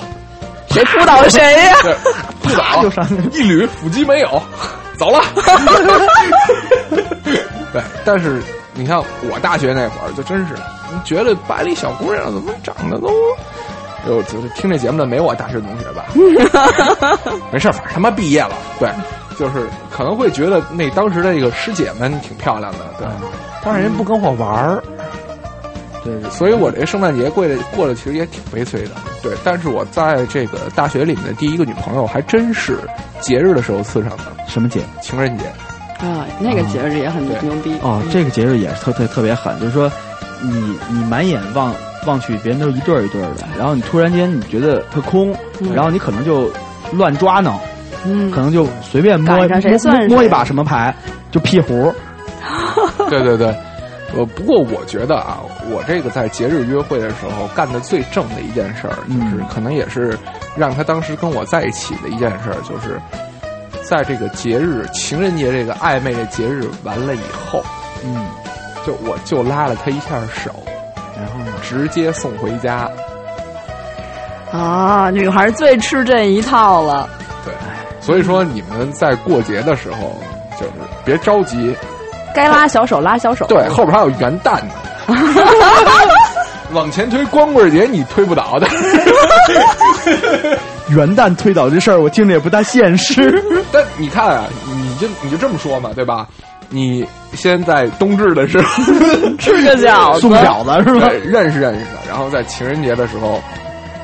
[0.71, 1.95] 谁扑倒谁呀、 对，
[2.43, 4.43] 扑倒就上去一捋腹肌没有，
[4.99, 5.21] 走了。
[7.73, 8.43] 对，但是
[8.75, 8.99] 你看
[9.31, 10.55] 我大学那会儿，就真是
[10.93, 13.11] 你觉得班里小姑娘怎么长得都。
[14.07, 16.07] 就就是听这节目的没我大学同学吧？
[17.53, 18.53] 没事儿，反正他妈毕业了。
[18.79, 18.89] 对，
[19.39, 23.07] 就是可能会觉得那当时的那个师姐们挺漂亮的，对，
[23.63, 25.00] 但是人不跟我玩儿，对
[26.05, 28.91] 对，所以我这圣诞节过得过得其实也挺悲催的。
[29.23, 32.79] 对，但是我在这个大学里面的第一个女朋友还真是
[33.21, 34.81] 节日的时候刺上的，什么节？
[35.03, 35.45] 情人节。
[35.99, 37.75] 啊，那个节日也很牛逼。
[37.83, 39.93] 哦，这个节日也是特特特别狠，就是说，
[40.43, 41.75] 你你满眼望
[42.07, 45.75] 望去，别人都是一对儿一对儿的，然后你突然间你觉得特空，嗯。
[45.75, 46.51] 然后你可能就
[46.93, 47.55] 乱抓呢，
[48.07, 48.31] 嗯。
[48.31, 50.95] 可能就随便摸摸摸一把什么牌，
[51.31, 51.95] 就屁胡。
[53.11, 53.55] 对对对，
[54.17, 55.41] 呃，不过我觉得啊，
[55.71, 60.19] 我这个在节日约会的时候干的最正的一件事儿，就是嗯可能也是
[60.57, 63.01] 让他当时跟我在一起的一件事儿，就是
[63.83, 67.63] 在这个节日情人节这个暧昧的节日完了以后，
[68.05, 68.27] 嗯，
[68.87, 70.51] 就我就拉了他一下手，
[71.17, 71.53] 然后呢？
[71.63, 72.91] 直接送回家。
[74.51, 77.09] 啊，女孩最吃这一套了。
[77.45, 77.55] 对，
[78.01, 80.21] 所以说你们在过节的时候，
[80.59, 80.73] 就是
[81.05, 81.73] 别着急，
[82.35, 83.47] 该拉小手拉小手。
[83.47, 84.71] 对，后边还有元旦呢。
[86.73, 88.69] 往前推光棍节你推不倒的，
[90.91, 93.43] 元旦推倒这事儿，我听着也不大现实。
[93.73, 96.27] 但你看啊，你就你就这么说嘛，对吧？
[96.69, 98.85] 你先在冬至的时候
[99.37, 101.09] 吃个饺子送饺子是吧？
[101.25, 103.43] 认识认识的，然后在情人节的时候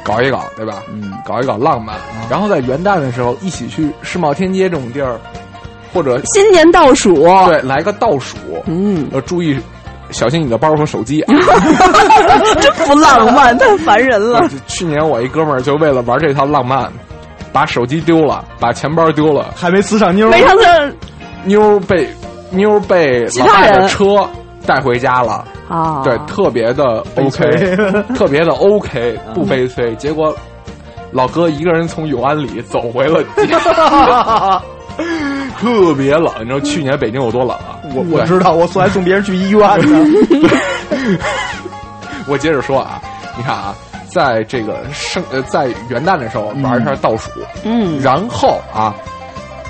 [0.03, 0.83] 搞一搞，对吧？
[0.93, 1.95] 嗯，搞一搞浪漫，
[2.29, 5.20] 然后在元旦的时候一起去世贸天阶这种地儿，
[5.97, 7.14] 或者新年倒数。
[7.47, 8.36] 对来个倒数，
[8.66, 9.59] 嗯，要注意
[10.11, 11.34] 小心你的包和手机啊。
[12.61, 14.47] 真不浪漫，太烦人了。
[14.68, 16.92] 去年我一哥们儿就为了玩这套浪漫，
[17.51, 20.62] 把手机丢了，把钱包丢了，还没呲上妞儿，没想到
[21.44, 22.09] 妞被
[22.51, 24.05] 妞被其他老爸的人车
[24.66, 27.76] 带回家了，啊，对，特别的 OK，
[28.14, 29.94] 特别的 OK，不悲催。
[29.97, 30.34] 结果
[31.12, 34.62] 老哥一个人从永安里走回了家。
[35.59, 37.78] 特别冷，你知道去年北京有多冷啊？
[37.94, 40.04] 我我知道，我送还送别人去医院呢。
[42.28, 43.00] 我接着说啊，
[43.36, 43.74] 你看啊，
[44.12, 47.30] 在这个圣呃，在元旦的时候玩一下倒数，
[47.64, 48.94] 嗯然后啊，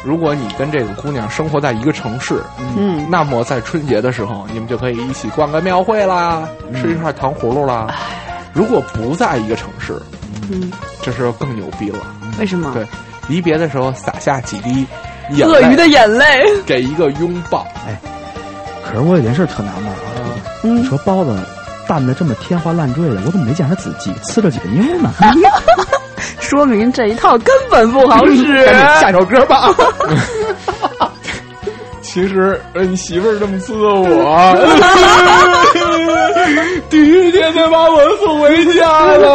[0.05, 2.43] 如果你跟这个姑娘生活在一个城市，
[2.77, 7.95] 嗯，那么在春节的时候，你们就可以一起逛个庙会啦，吃一块糖葫芦啦。
[8.55, 10.01] 如果不在一个城市，
[10.51, 10.73] 嗯，
[11.03, 11.99] 这时候更牛逼了。
[12.41, 12.71] 为什么？
[12.73, 12.87] 对，
[13.29, 14.87] 离别的时候洒下几滴眼
[15.43, 16.25] 鳄鱼的，眼泪。
[16.65, 17.67] 给一个拥抱。
[17.87, 17.99] 哎
[18.85, 20.31] 可是我有件事特纳闷啊，
[20.63, 21.37] 嗯你说包子
[21.89, 25.11] 拌的这么天花乱坠的，我怎么没见他自己呲着几个妞呢？
[26.41, 28.45] 说明这一套根本不好使。
[28.65, 29.69] 赶紧下首歌吧。
[32.17, 34.57] 其实，呃，你媳妇儿这么伺候我，
[36.89, 39.29] 第一天才把我送回家的，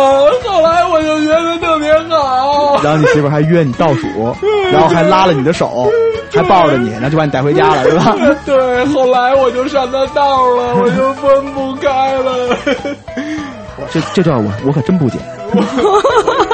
[0.44, 2.82] 后来我就觉得特别好。
[2.84, 4.36] 然后你媳妇儿还约你倒数，
[4.72, 5.88] 然后还拉了你的手，
[6.34, 8.16] 还抱着你，然后就把你带回家了，是吧？
[8.48, 12.58] 对，后来我就上他道了，我就分不开了。
[13.92, 15.22] 这这段我我可真不剪。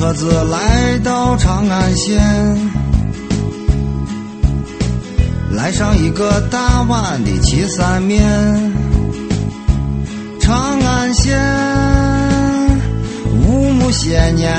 [0.00, 2.18] 车子来到长安县，
[5.50, 8.24] 来上一个大碗的岐山面。
[10.40, 11.38] 长安县
[13.46, 14.50] 五亩些年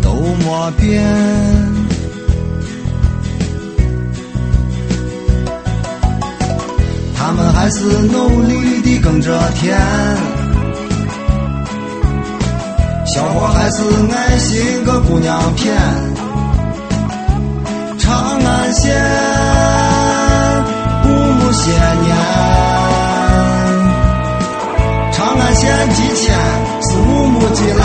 [0.00, 1.04] 都没变，
[7.14, 9.78] 他们还是努力地耕着田。
[13.12, 13.82] 小伙还是
[14.14, 15.74] 爱心个姑娘骗，
[17.98, 18.96] 长安县
[21.04, 22.16] 五亩些年，
[25.12, 26.38] 长安县几千
[26.82, 27.84] 是五亩几来，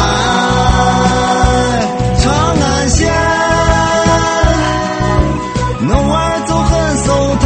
[2.21, 3.11] 长安县
[5.81, 7.45] 那玩意儿就很收摊，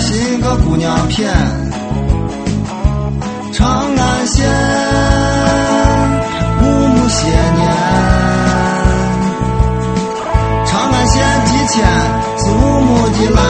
[0.00, 1.32] 心个姑娘片，
[3.52, 4.46] 长安县
[6.60, 7.68] 五亩些年，
[10.66, 11.84] 长安县几千
[12.38, 13.40] 是五木的蓝，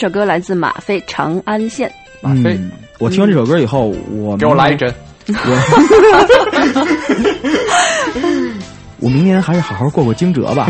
[0.00, 1.88] 首歌来自马飞《长安县》。
[2.22, 4.92] 马飞，嗯，我听完这首歌以后，我给我来一针。
[9.02, 10.68] 我明年还是好好过过惊蛰吧。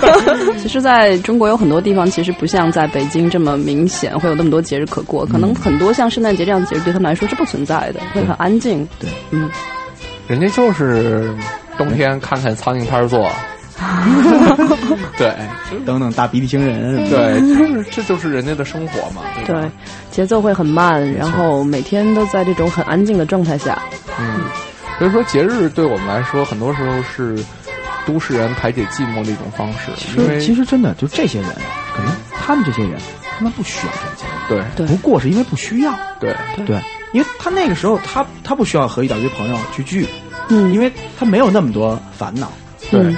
[0.62, 5.26] 其实，在中国有很多地方，其实不像在北京这么明显，会有那么多节日可过。
[5.26, 8.88] 可能很多像圣诞节这样的节日，对他们来说是不存在的，会很安静。
[8.98, 9.50] 对，嗯，
[10.26, 11.34] 人家就是
[11.76, 13.30] 冬天看看苍蝇拍做，
[15.18, 15.34] 对。
[15.84, 19.22] 等等大鼻涕星人，对，就是这就是人家的生活嘛。
[19.22, 19.28] 吧？
[19.46, 19.70] 对，
[20.10, 23.80] 节奏会很慢，然后每天都在这种很安静的状态下。
[24.18, 24.42] 嗯，
[24.98, 27.36] 所以说节日对我们来说，很多时候是
[28.06, 29.90] 都市人排解寂寞的一种方式。
[29.96, 31.50] 其因为实其实真的就这些人，
[31.96, 32.92] 可能他们这些人，
[33.36, 34.86] 他们不需要这个节日，对对。
[34.86, 36.34] 不过是因为不需要，对。
[36.64, 36.80] 对，
[37.12, 40.06] 因为他那个时候他他不需要和一大堆朋友去聚，
[40.48, 42.50] 嗯，因为他没有那么多烦恼，
[42.90, 43.00] 对。
[43.00, 43.16] 嗯，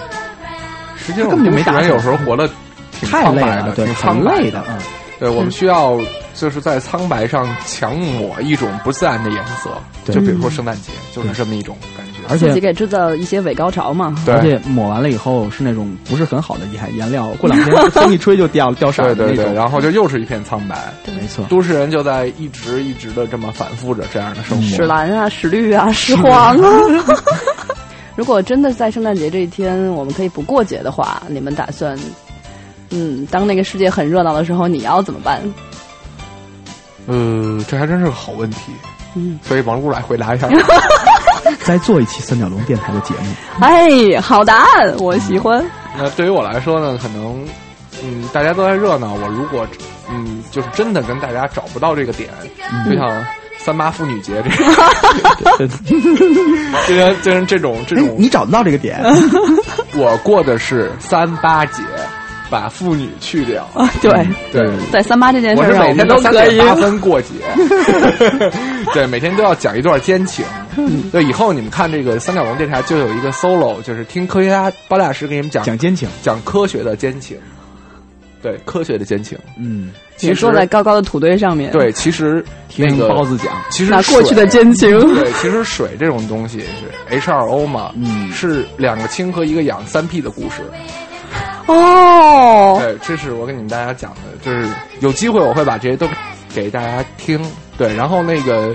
[1.08, 2.46] 实际上根本就没打人有时候活得
[2.92, 4.76] 挺太累了，苍白的，对，挺很苍白累的，嗯，
[5.18, 5.98] 对，我们需要
[6.34, 9.70] 就是在苍白上强抹一种不自然的颜色，
[10.04, 12.12] 对就比如说圣诞节，就是这么一种感觉。
[12.30, 14.14] 而且自己给制造一些伪高潮嘛。
[14.26, 20.76] 对而且抹完了以后是那种不是很好的颜颜料，过两天风一吹就掉 掉色对对对，的那种，然后就又是一片苍白。
[21.06, 24.62] 没错，都市人就在一直一直的这么反复着这样的生活。
[24.64, 26.70] 屎蓝啊，屎绿啊，屎黄啊。
[28.18, 31.96] 如果真的在圣诞节这一天，我们可以不过节的话，你们打算，
[32.90, 35.40] 嗯，当那个世界很热闹的时候，你要怎么办？
[37.06, 38.72] 呃，这还真是个好问题。
[39.14, 40.48] 嗯，所以王璐来回答一下。
[41.64, 43.32] 再做一期三角龙电台的节目，
[43.64, 45.64] 哎，好答案，我喜欢。
[45.96, 47.46] 那对于我来说呢，可能，
[48.02, 49.64] 嗯，大家都在热闹，我如果，
[50.10, 52.28] 嗯，就是真的跟大家找不到这个点，
[52.84, 53.24] 就像
[53.68, 55.68] 三八妇女节这样，
[56.88, 58.98] 就像就像这种这种，哎你找得到这个点，
[59.94, 61.82] 我过的是三八节，
[62.48, 63.68] 把妇女去掉。
[64.00, 66.66] 对对，在三八这件事我是，每天都可以点。
[66.66, 67.28] 八分过节，
[68.94, 70.46] 对，每天都要讲一段奸情。
[71.12, 77.36] 对，以后你们看这个三角龙电台就有一个 solo，就是听科学家包大师给你们讲讲奸情，讲科学的奸情，
[78.42, 79.36] 对，科学的奸情。
[79.56, 82.44] 嗯，你其实坐在高高的土堆上面，对，其实
[82.76, 84.90] 那听个包子讲，其实那过去的水奸情。
[85.14, 86.66] 对，其实水这种东西是
[87.08, 90.62] H 二 O 嘛，嗯是两个氢和一个氧三 P 的故事。
[91.66, 94.66] 哦，对，这是我给你们大家讲的，就是
[95.00, 96.08] 有机会我会把这些都
[96.54, 97.40] 给大家听。
[97.76, 98.74] 对，然后那个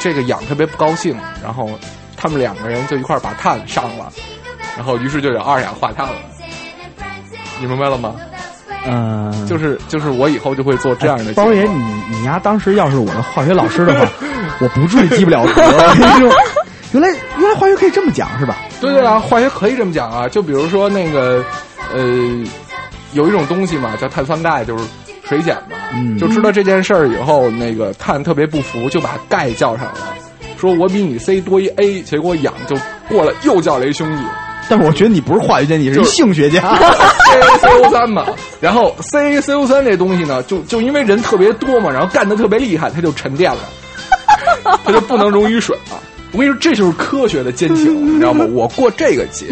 [0.00, 1.68] 这个氧特别不高兴，然后
[2.16, 4.12] 他们两个人就一块把碳上了，
[4.76, 6.14] 然后于是就有二氧化碳了。
[7.60, 8.16] 你明白了吗？
[8.86, 11.32] 嗯，就是就是我以后就会做这样的。
[11.34, 14.12] 包爷，你你丫当时要是我的化学老师的话，
[14.60, 15.44] 我不至于记不了
[16.92, 18.56] 原来原来化学可以这么讲是吧？
[18.80, 21.42] 对对啊，化学可以这么讲啊，就比如说那个
[21.94, 22.02] 呃，
[23.12, 24.84] 有一种东西嘛，叫碳酸钙，就是
[25.24, 25.76] 水碱嘛。
[25.94, 30.14] 嗯就知道这件事儿以后，那个碳特别不服，就把钙叫上了，
[30.58, 32.76] 说我比你 C 多一 A，结果氧就
[33.08, 34.22] 过了又叫了一兄弟。
[34.68, 36.60] 但是我觉得你不是化学家，你是一性学家。
[36.60, 38.26] CaCO 三嘛，
[38.60, 43.60] 然后 CaCO 三这东西呢，就就因为人特别多嘛，然后干的特别厉害，它就沉淀了，
[44.84, 45.98] 它就不能溶于水了。
[46.34, 48.46] 我跟你说，这就是科学的奸情，你知道吗？
[48.52, 49.46] 我过这个节，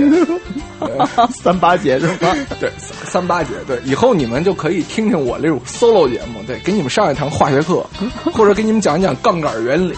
[1.43, 2.35] 三八节是吧？
[2.59, 7.85] 对三三八节，对，以后你们就可以听听我这种 solo 节目，对，给你们上一堂化学课，
[8.32, 9.95] 或者给你们讲一讲杠杆原理，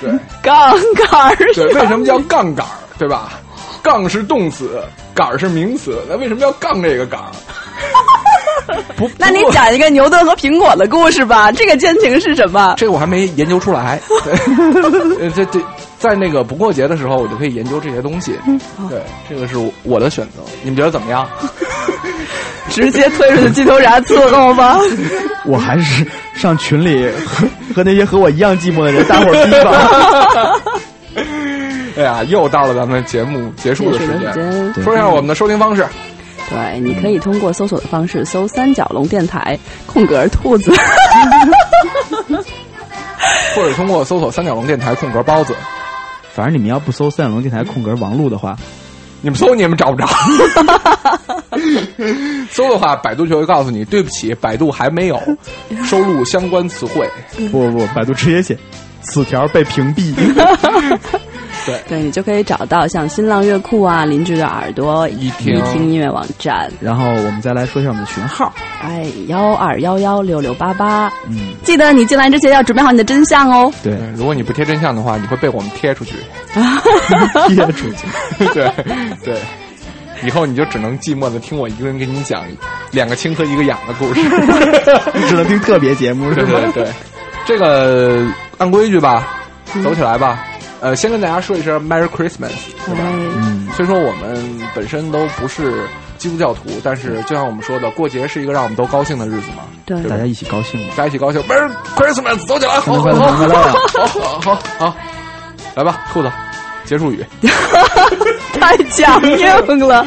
[0.00, 0.10] 对
[0.40, 3.40] 杠杆儿对，为什么叫杠杆儿，对吧？
[3.82, 4.80] 杠是动词，
[5.14, 7.26] 杆儿是名词，那为什么要杠这个杆儿？
[8.96, 12.74] 不，那你讲一个牛顿和苹果的故事吧，这个奸情是什么？
[12.78, 14.00] 这个我还没研究出来。
[14.24, 14.32] 对，
[15.26, 15.60] 呃，这这
[15.98, 18.38] 在那个不过节的时候，我就可以研究这些东西。
[18.88, 21.28] 对，这个是我的选择，你们觉得怎么样？
[22.70, 24.78] 直接推出去鸡头铡伺候吧。
[25.44, 30.60] 我还是上群里和和那些和我一样寂寞的人大伙儿逼吧。
[31.96, 34.32] 哎呀，又到了咱们节目结束的时间
[34.82, 35.86] 说一下我们的收听方式。
[36.50, 40.70] 对，你可以通过搜索的方式搜“三角龙电台”空格兔子，
[43.54, 45.54] 或者通过搜索“三角龙电台”空格包子，
[46.34, 48.54] 反正你们要不搜三角龙电台空格王璐的话，
[49.22, 50.06] 你们搜你们找不着。
[52.50, 55.18] 搜的话，百度就会告诉你，对不起，百度还没有
[55.84, 57.08] 收录相关词汇。
[57.50, 58.58] 不不不，百度直接写
[59.02, 60.12] 此条被屏蔽。
[61.66, 71.12] 对对你就可以找到像新浪乐库啊、邻居的耳朵、一听听音乐网站，然后我们再来说一下我们的群号，哎，幺二幺幺六六八八。
[71.28, 73.72] 嗯，记得你进来之前要准备好你的真相哦。
[73.82, 76.14] 对，如果你不贴真相的话，你会被我们贴出去。
[77.48, 78.06] 贴出去。
[78.52, 78.70] 对
[79.24, 79.38] 对，
[80.24, 82.44] 以后你就只能寂寞的听我一个人给你讲
[82.90, 84.20] 两个青和一个痒的故事。
[85.14, 86.72] 你 只能听特别节目是对吗？
[86.74, 86.92] 对对，
[87.46, 88.24] 这个
[88.58, 89.26] 按规矩吧，
[89.84, 90.44] 走起来吧。
[90.82, 92.50] 呃，先跟大家说一声 Merry Christmas，
[92.84, 93.04] 对吧？
[93.04, 95.72] 哎，嗯，虽说我们本身都不是
[96.18, 99.62] 基督教徒，但是就像我们说的，过节是一个让我们都高兴的日子嘛。
[99.86, 100.88] 对，大家一起高兴嘛。
[100.96, 104.96] 大家一起高兴，Merry Christmas，走起来，好好快乐好快乐好好好好，
[105.76, 106.28] 来吧，兔子，
[106.84, 107.24] 结束语。
[108.60, 110.04] 太强硬了。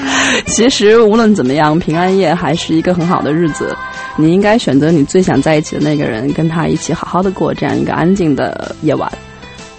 [0.48, 3.74] 其实无论怎么样，平安夜还是一个很好的日子。
[4.18, 9.12] 你应该选择你最想在一起的那个人，跟他一起好好的过这样一个安静的夜晚，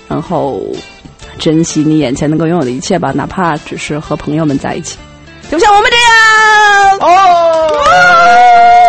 [0.08, 0.62] 然后
[1.38, 4.96] 珍惜你眼前能够拥有的一切吧，哪怕只是和朋友们在一起，
[5.50, 6.98] 就像我们这样。
[7.00, 7.68] 哦，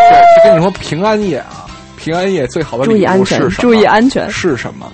[0.10, 1.65] 对，就跟你说平安夜啊，
[1.98, 3.61] 平安夜最好的注礼意安全，物是什么？
[3.61, 4.91] 注意安全是什么？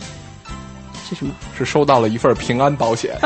[1.09, 1.33] 是什么？
[1.57, 3.15] 是收到了一份平安保险。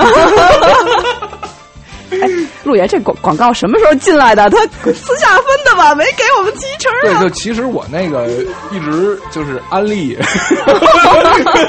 [2.10, 2.18] 哎
[2.64, 4.50] 陆爷，这广广告什么时候进来的？
[4.50, 4.58] 他
[4.94, 7.22] 私下分的吧，没给我们提成对，啊。
[7.22, 8.28] 就其实我那个
[8.72, 10.18] 一直就是安利，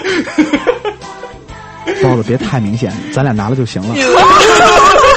[2.03, 3.95] 包子别太明显，咱俩拿了就行了。